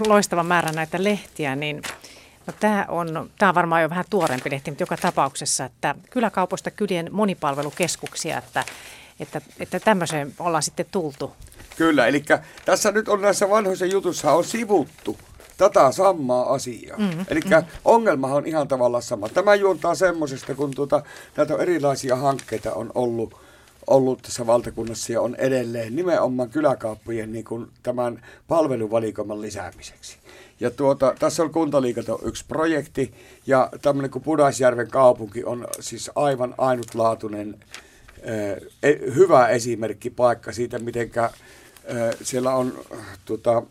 [0.06, 1.82] loistavan määrän näitä lehtiä, niin
[2.48, 6.70] No, tämä, on, tämä on varmaan jo vähän tuorempi lehti, mutta joka tapauksessa, että kyläkaupoista
[6.70, 8.64] kylien monipalvelukeskuksia, että,
[9.20, 11.32] että, että tämmöiseen ollaan sitten tultu.
[11.76, 12.24] Kyllä, eli
[12.64, 15.18] tässä nyt on näissä vanhoissa jutussa on sivuttu
[15.56, 16.98] tätä samaa asiaa.
[16.98, 17.24] Mm-hmm.
[17.28, 17.66] Eli mm-hmm.
[17.84, 19.28] ongelmahan on ihan tavallaan sama.
[19.28, 21.02] Tämä juontaa semmoisesta, kun tuota,
[21.36, 23.40] näitä erilaisia hankkeita on ollut
[23.88, 30.16] ollut tässä valtakunnassa ja on edelleen nimenomaan kyläkauppojen niin kuin tämän palveluvalikoiman lisäämiseksi.
[30.60, 33.14] Ja tuota, tässä on Kuntaliikalta yksi projekti
[33.46, 41.10] ja tämmöinen kuin Pudasjärven kaupunki on siis aivan ainutlaatuinen äh, hyvä esimerkki paikka siitä, miten
[42.22, 42.78] siellä on
[43.24, 43.62] tuota,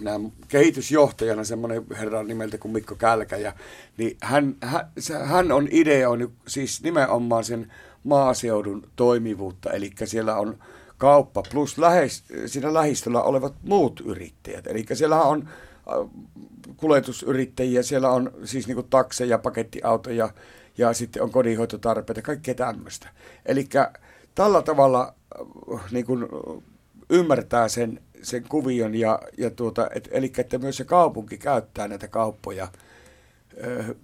[0.00, 3.52] nämä kehitysjohtajana semmoinen herra nimeltä kuin Mikko Kälkä, ja,
[3.96, 4.86] niin hän, hän,
[5.24, 7.72] hän on ideoinut siis nimenomaan sen
[8.04, 10.58] maaseudun toimivuutta, eli siellä on
[10.98, 14.66] kauppa plus lähes, siinä lähistöllä olevat muut yrittäjät.
[14.66, 16.10] Eli siellä on äh,
[16.76, 20.28] kuljetusyrittäjiä, siellä on siis niin takseja, pakettiautoja
[20.78, 23.08] ja sitten on kodinhoitotarpeita, kaikkea tämmöistä.
[23.46, 23.68] Eli
[24.34, 25.14] tällä tavalla
[25.74, 26.26] äh, niin kuin
[27.10, 32.08] ymmärtää sen, sen kuvion, ja, ja tuota, et, eli että myös se kaupunki käyttää näitä
[32.08, 32.68] kauppoja
[33.64, 33.94] ö,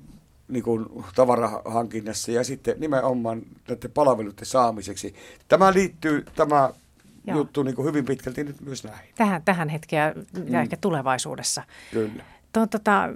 [0.51, 5.14] niin kuin tavarahankinnassa ja sitten nimenomaan näiden palveluiden saamiseksi.
[5.48, 6.70] Tämä liittyy, tämä
[7.26, 7.36] Joo.
[7.36, 9.14] juttu niin kuin hyvin pitkälti nyt myös näihin.
[9.14, 10.55] Tähän, tähän hetkeen ja mm.
[10.55, 11.62] ehkä tulevaisuudessa.
[11.92, 12.24] Kyllä.
[12.53, 13.09] Tuo, tota,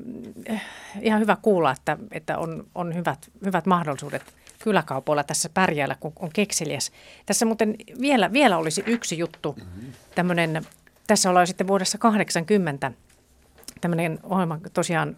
[1.00, 4.22] ihan hyvä kuulla, että, että on, on hyvät, hyvät mahdollisuudet
[4.64, 6.92] kyläkaupoilla tässä pärjäällä, kun on kekseliäs.
[7.26, 9.92] Tässä muuten vielä, vielä olisi yksi juttu, mm-hmm.
[10.14, 10.66] tämmöinen,
[11.06, 12.92] tässä ollaan sitten vuodessa 80,
[13.80, 15.16] tämmöinen ohjelma tosiaan,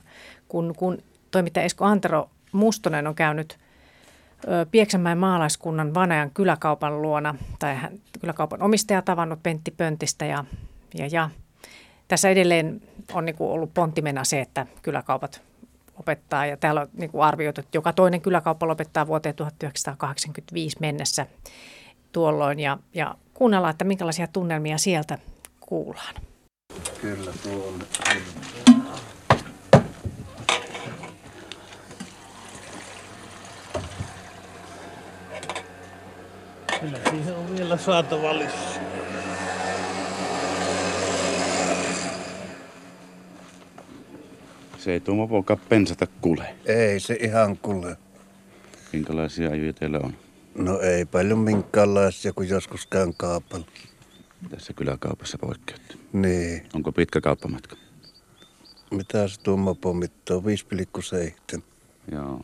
[0.48, 3.58] kun, kun toimittaja Esko Antero Mustonen on käynyt
[4.70, 10.44] Pieksämäen maalaiskunnan Vanajan kyläkaupan luona, tai hän, kyläkaupan omistaja tavannut Pentti Pöntistä ja,
[10.94, 11.30] ja, ja
[12.08, 15.42] tässä edelleen on niin kuin ollut ponttimena se, että kyläkaupat
[16.00, 21.26] opettaa ja täällä on niin kuin arvioitu, että joka toinen kyläkauppa lopettaa vuoteen 1985 mennessä
[22.12, 25.18] tuolloin ja, ja kuunnellaan, että minkälaisia tunnelmia sieltä
[25.60, 26.14] kuullaan.
[27.00, 27.82] Kyllä, tuo on.
[36.80, 38.86] Kyllä siihen on vielä saatava lisää.
[44.78, 46.54] Se ei tuo mopoka pensata kule.
[46.66, 47.96] Ei se ihan kule.
[48.92, 50.14] Minkälaisia ajoja teillä on?
[50.54, 53.66] No ei paljon minkäänlaisia, kun joskus käyn kaupalla.
[54.50, 55.96] Tässä kyläkaupassa poikkeutta.
[56.12, 56.66] Niin.
[56.74, 57.76] Onko pitkä kauppamatka?
[58.90, 60.42] Mitä se tuo mopo mittoo?
[61.54, 61.62] 5,7.
[62.12, 62.40] Joo.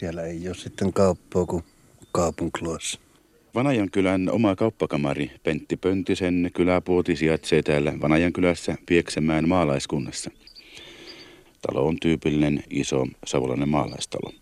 [0.00, 1.64] Siellä ei ole sitten kauppaa kuin
[2.12, 3.00] kaupunkluossa.
[3.54, 10.30] Vanajankylän oma kauppakamari Pentti Pöntisen kyläpuoti sijaitsee täällä Vanajankylässä Pieksämään maalaiskunnassa.
[11.62, 14.32] Talo on tyypillinen iso savolainen maalaistalo.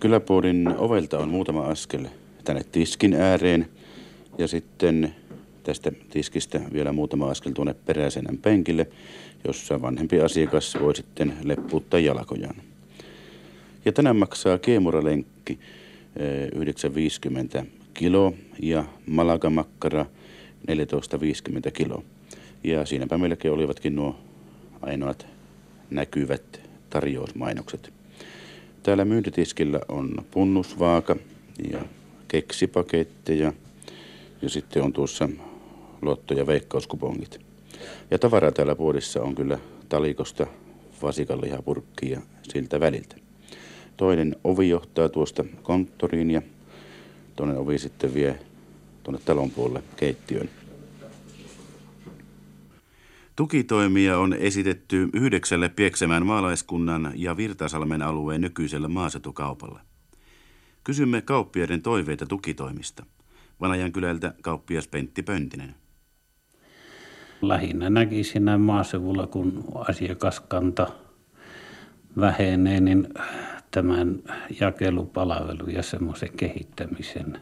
[0.00, 2.04] Kyläpuodin ovelta on muutama askel
[2.44, 3.68] tänne tiskin ääreen
[4.38, 5.14] ja sitten
[5.66, 8.86] tästä tiskistä vielä muutama askel tuonne peräisenän penkille,
[9.46, 12.56] jossa vanhempi asiakas voi sitten leppuuttaa jalkojaan.
[13.84, 15.58] Ja tänään maksaa kiemuralenkki
[16.54, 20.06] 9,50 eh, kilo ja malakamakkara
[20.70, 22.04] 14,50 kilo.
[22.64, 24.16] Ja siinäpä melkein olivatkin nuo
[24.82, 25.26] ainoat
[25.90, 26.60] näkyvät
[26.90, 27.92] tarjousmainokset.
[28.82, 31.16] Täällä myyntitiskillä on punnusvaaka
[31.70, 31.80] ja
[32.28, 33.52] keksipaketteja
[34.42, 35.28] ja sitten on tuossa
[36.06, 37.40] luotto- ja veikkauskupongit.
[38.10, 40.46] Ja tavaraa täällä puodissa on kyllä talikosta
[41.02, 43.16] vasikanlihapurkkia ja siltä väliltä.
[43.96, 46.42] Toinen ovi johtaa tuosta konttoriin ja
[47.36, 48.38] toinen ovi sitten vie
[49.02, 50.50] tuonne talon puolelle keittiön.
[53.36, 59.80] Tukitoimia on esitetty yhdeksälle Pieksämään maalaiskunnan ja Virtasalmen alueen nykyiselle maaseutukaupalla.
[60.84, 63.06] Kysymme kauppiaiden toiveita tukitoimista.
[63.60, 65.74] Vanajan kylältä kauppias Pentti Pöntinen.
[67.42, 70.86] Lähinnä näkisin näin maaseudulla, kun asiakaskanta
[72.20, 73.08] vähenee, niin
[73.70, 74.16] tämän
[74.60, 77.40] jakelupalvelun ja semmoisen kehittämisen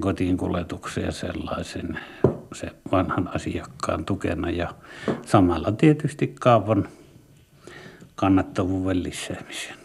[0.00, 1.98] kotiin kuljetuksen ja sellaisen
[2.54, 4.74] se vanhan asiakkaan tukena ja
[5.26, 6.88] samalla tietysti kaupan
[8.14, 9.76] kannattavuuden lisäämisen.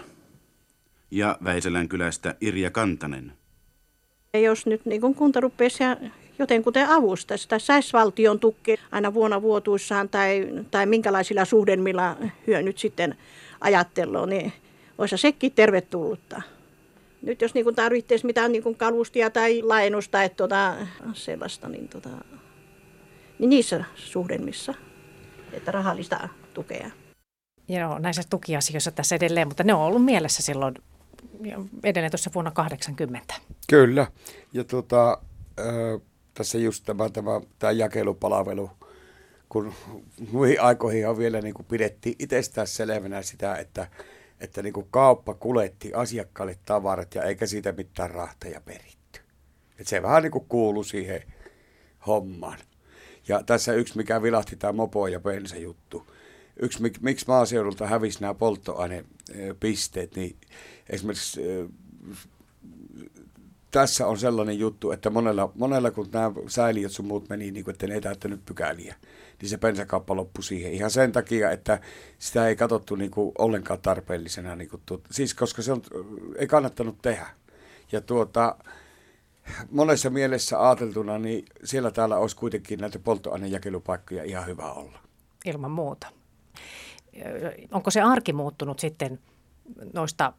[1.11, 3.33] Ja Väiselän kylästä Irja Kantanen.
[4.43, 5.83] Jos nyt niin kun kunta rupeaisi
[6.39, 12.17] jotenkuten avustaisi tai saisi valtion tukke aina vuonna vuotuissaan tai, tai minkälaisilla suhdelmilla
[12.47, 13.15] hyö nyt sitten
[13.61, 14.53] ajattelua, niin
[14.97, 16.41] olisi sekin tervetullutta.
[17.21, 20.75] Nyt jos niin tarvitsisi mitään niin kalustia tai laajennusta että tuota,
[21.13, 22.09] sellaista, niin, tuota,
[23.39, 24.73] niin niissä suhdelmissa,
[25.53, 26.91] että rahallista tukea.
[27.67, 30.75] Joo, näissä tukiasioissa tässä edelleen, mutta ne on ollut mielessä silloin
[31.83, 33.33] edelleen tuossa vuonna 80.
[33.69, 34.07] Kyllä,
[34.53, 35.17] ja tuota,
[35.59, 36.01] äh,
[36.35, 38.69] tässä just tämä, tämä, tämä jakelupalvelu,
[39.49, 39.73] kun
[40.31, 43.87] muihin aikoihin on vielä niin kuin pidettiin itsestään selvänä sitä, että,
[44.39, 49.19] että niin kuin kauppa kuletti asiakkaille tavarat ja eikä siitä mitään rahteja peritty.
[49.71, 51.23] että se vähän niin kuin kuulu siihen
[52.07, 52.59] hommaan.
[53.27, 56.07] Ja tässä yksi, mikä vilahti tämä mopo ja bensa juttu.
[56.59, 60.37] Yksi, mik, miksi maaseudulta hävisi nämä polttoainepisteet, niin
[60.89, 61.41] esimerkiksi
[63.75, 67.73] tässä on sellainen juttu, että monella, monella kun nämä säiliöt sun muut meni, niin kuin,
[67.73, 68.95] että ne ei täyttänyt pykäliä,
[69.41, 70.73] niin se bensakauppa loppui siihen.
[70.73, 71.79] Ihan sen takia, että
[72.19, 74.55] sitä ei katsottu niin kuin ollenkaan tarpeellisena.
[74.55, 75.81] Niin kuin tuota, siis koska se on,
[76.35, 77.27] ei kannattanut tehdä.
[77.91, 78.55] Ja tuota,
[79.71, 84.99] monessa mielessä ajateltuna, niin siellä täällä olisi kuitenkin näitä polttoainejakelupaikkoja ihan hyvä olla.
[85.45, 86.07] Ilman muuta.
[87.71, 89.19] Onko se arki muuttunut sitten
[89.93, 90.33] noista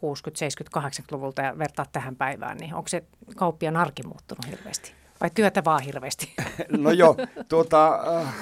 [0.00, 3.02] 60, 70, 80-luvulta ja vertaa tähän päivään, niin onko se
[3.36, 4.92] kauppian arki muuttunut hirveästi?
[5.20, 6.34] Vai työtä vaan hirveästi?
[6.78, 7.16] No joo,
[7.48, 8.34] tuota, äh,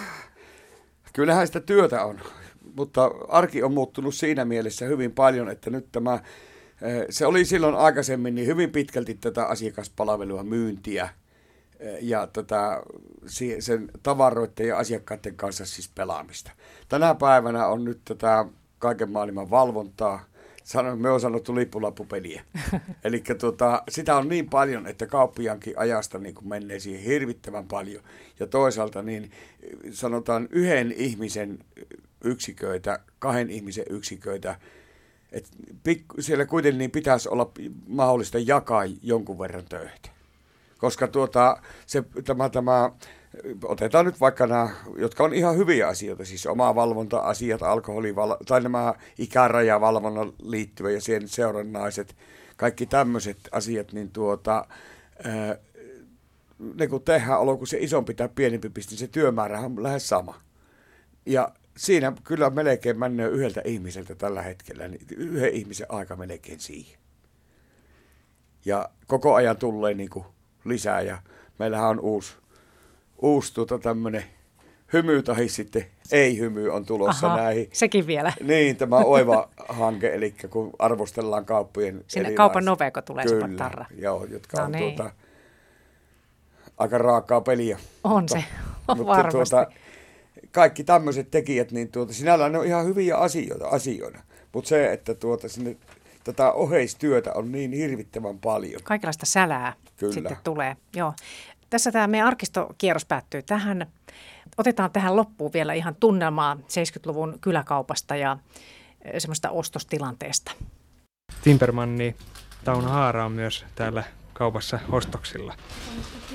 [1.13, 2.21] kyllähän sitä työtä on,
[2.77, 6.23] mutta arki on muuttunut siinä mielessä hyvin paljon, että nyt tämä, äh,
[7.11, 11.13] se oli silloin aikaisemmin niin hyvin pitkälti tätä asiakaspalvelua, myyntiä äh,
[12.01, 12.83] ja tätä,
[13.61, 16.51] sen tavaroiden ja asiakkaiden kanssa siis pelaamista.
[16.89, 18.45] Tänä päivänä on nyt tätä
[18.79, 20.25] kaiken maailman valvontaa,
[20.69, 22.43] sano, me on sanottu lippulappupeliä.
[23.05, 28.03] Eli tuota, sitä on niin paljon, että kauppiankin ajasta niin kuin menee siihen hirvittävän paljon.
[28.41, 29.31] Ja toisaalta niin
[29.93, 31.59] sanotaan yhden ihmisen
[32.25, 34.57] yksiköitä, kahden ihmisen yksiköitä,
[35.33, 35.51] että
[35.85, 37.51] pikku, siellä kuitenkin niin pitäisi olla
[37.87, 40.11] mahdollista jakaa jonkun verran töitä.
[40.79, 42.91] Koska tuota, se, tämä, tämä
[43.65, 48.95] otetaan nyt vaikka nämä, jotka on ihan hyviä asioita, siis oma valvonta-asiat, alkoholival- tai nämä
[49.19, 52.17] ikärajavalvonnan liittyvät ja siihen seurannaiset,
[52.57, 54.67] kaikki tämmöiset asiat, niin tuota,
[56.75, 60.09] ne kun tehdään, olo kun se isompi tai pienempi pisti, niin se työmäärä on lähes
[60.09, 60.41] sama.
[61.27, 66.99] Ja siinä kyllä melkein menee yhdeltä ihmiseltä tällä hetkellä, niin yhden ihmisen aika melkein siihen.
[68.65, 70.25] Ja koko ajan tulee niin kuin
[70.65, 71.19] lisää ja
[71.59, 72.37] meillähän on uusi
[73.23, 74.25] uusi tuota tämmöinen
[74.93, 77.69] hymy tai sitten ei-hymy on tulossa Aha, näihin.
[77.73, 78.33] sekin vielä.
[78.43, 83.85] Niin, tämä Oiva-hanke, eli kun arvostellaan kauppojen Sinne kaupan noveko tulee Kyllä, se tarra.
[83.99, 84.97] joo, jotka No on niin.
[84.97, 85.13] tuota,
[86.79, 87.79] aika raakaa peliä.
[88.05, 88.45] On mutta, se,
[88.89, 89.33] mutta varmasti.
[89.57, 89.67] Tuota,
[90.53, 94.19] kaikki tämmöiset tekijät, niin tuota, sinällään ne on ihan hyviä asioita, asioita.
[94.53, 95.77] Mutta se, että tuota, sinne
[96.25, 98.81] tätä oheistyötä on niin hirvittävän paljon.
[98.85, 100.13] Kaikenlaista sälää Kyllä.
[100.13, 100.77] sitten tulee.
[100.97, 101.13] Joo.
[101.71, 103.87] Tässä tämä meidän arkistokierros päättyy tähän.
[104.59, 108.39] Otetaan tähän loppuun vielä ihan tunnelmaa 70-luvun kyläkaupasta ja
[109.19, 110.53] semmoista ostostilanteesta.
[111.43, 112.17] Timpermanni
[112.65, 115.55] Tauno Haara on myös täällä kaupassa ostoksilla.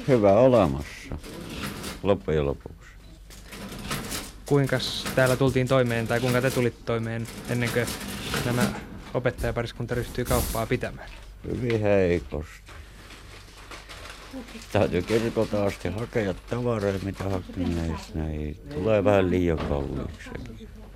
[0.07, 1.17] Hyvä olemassa
[2.03, 2.89] loppujen lopuksi.
[4.45, 4.77] Kuinka
[5.15, 7.87] täällä tultiin toimeen tai kuinka te tulitte toimeen ennen kuin
[8.45, 8.63] nämä
[9.13, 11.09] opettajapariskunta ryhtyy kauppaa pitämään?
[11.47, 12.82] Hyvin heikosti.
[14.71, 18.11] Täytyy kirkolta asti hakea tavaroja, mitä hakeneissa.
[18.15, 20.29] Näin tulee vähän liian kalliiksi.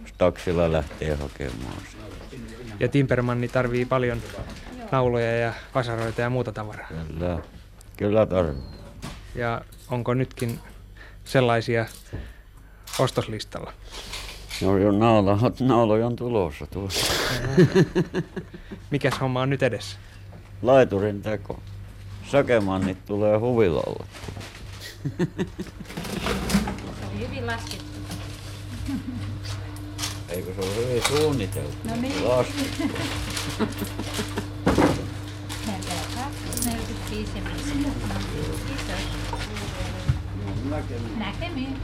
[0.02, 2.04] Jos taksilla lähtee hakemaan sitä.
[2.80, 4.22] Ja Timpermanni tarvii paljon
[4.92, 6.88] nauloja ja vasaroita ja muuta tavaraa.
[7.08, 7.40] Kyllä,
[7.98, 8.72] kyllä tarvitsee.
[9.36, 9.62] Ja
[9.92, 10.60] onko nytkin
[11.26, 11.86] sellaisia
[13.00, 13.74] ostoslistalla?
[14.62, 17.14] No jo naula, nauloja on tulossa tuossa.
[18.92, 19.98] Mikäs homma on nyt edessä?
[20.62, 21.60] Laiturin teko.
[22.32, 24.06] Sakemannit tulee huvilalle.
[27.20, 27.86] Hyvin laskettu.
[30.30, 31.78] Eikö se ole hyvin suunniteltu?
[31.84, 32.30] No niin.
[32.30, 32.84] Laskettu.
[36.66, 37.90] 45 ja 50.
[40.46, 40.76] No.
[40.76, 41.20] Näkemiin.
[41.20, 41.78] Näkemiin.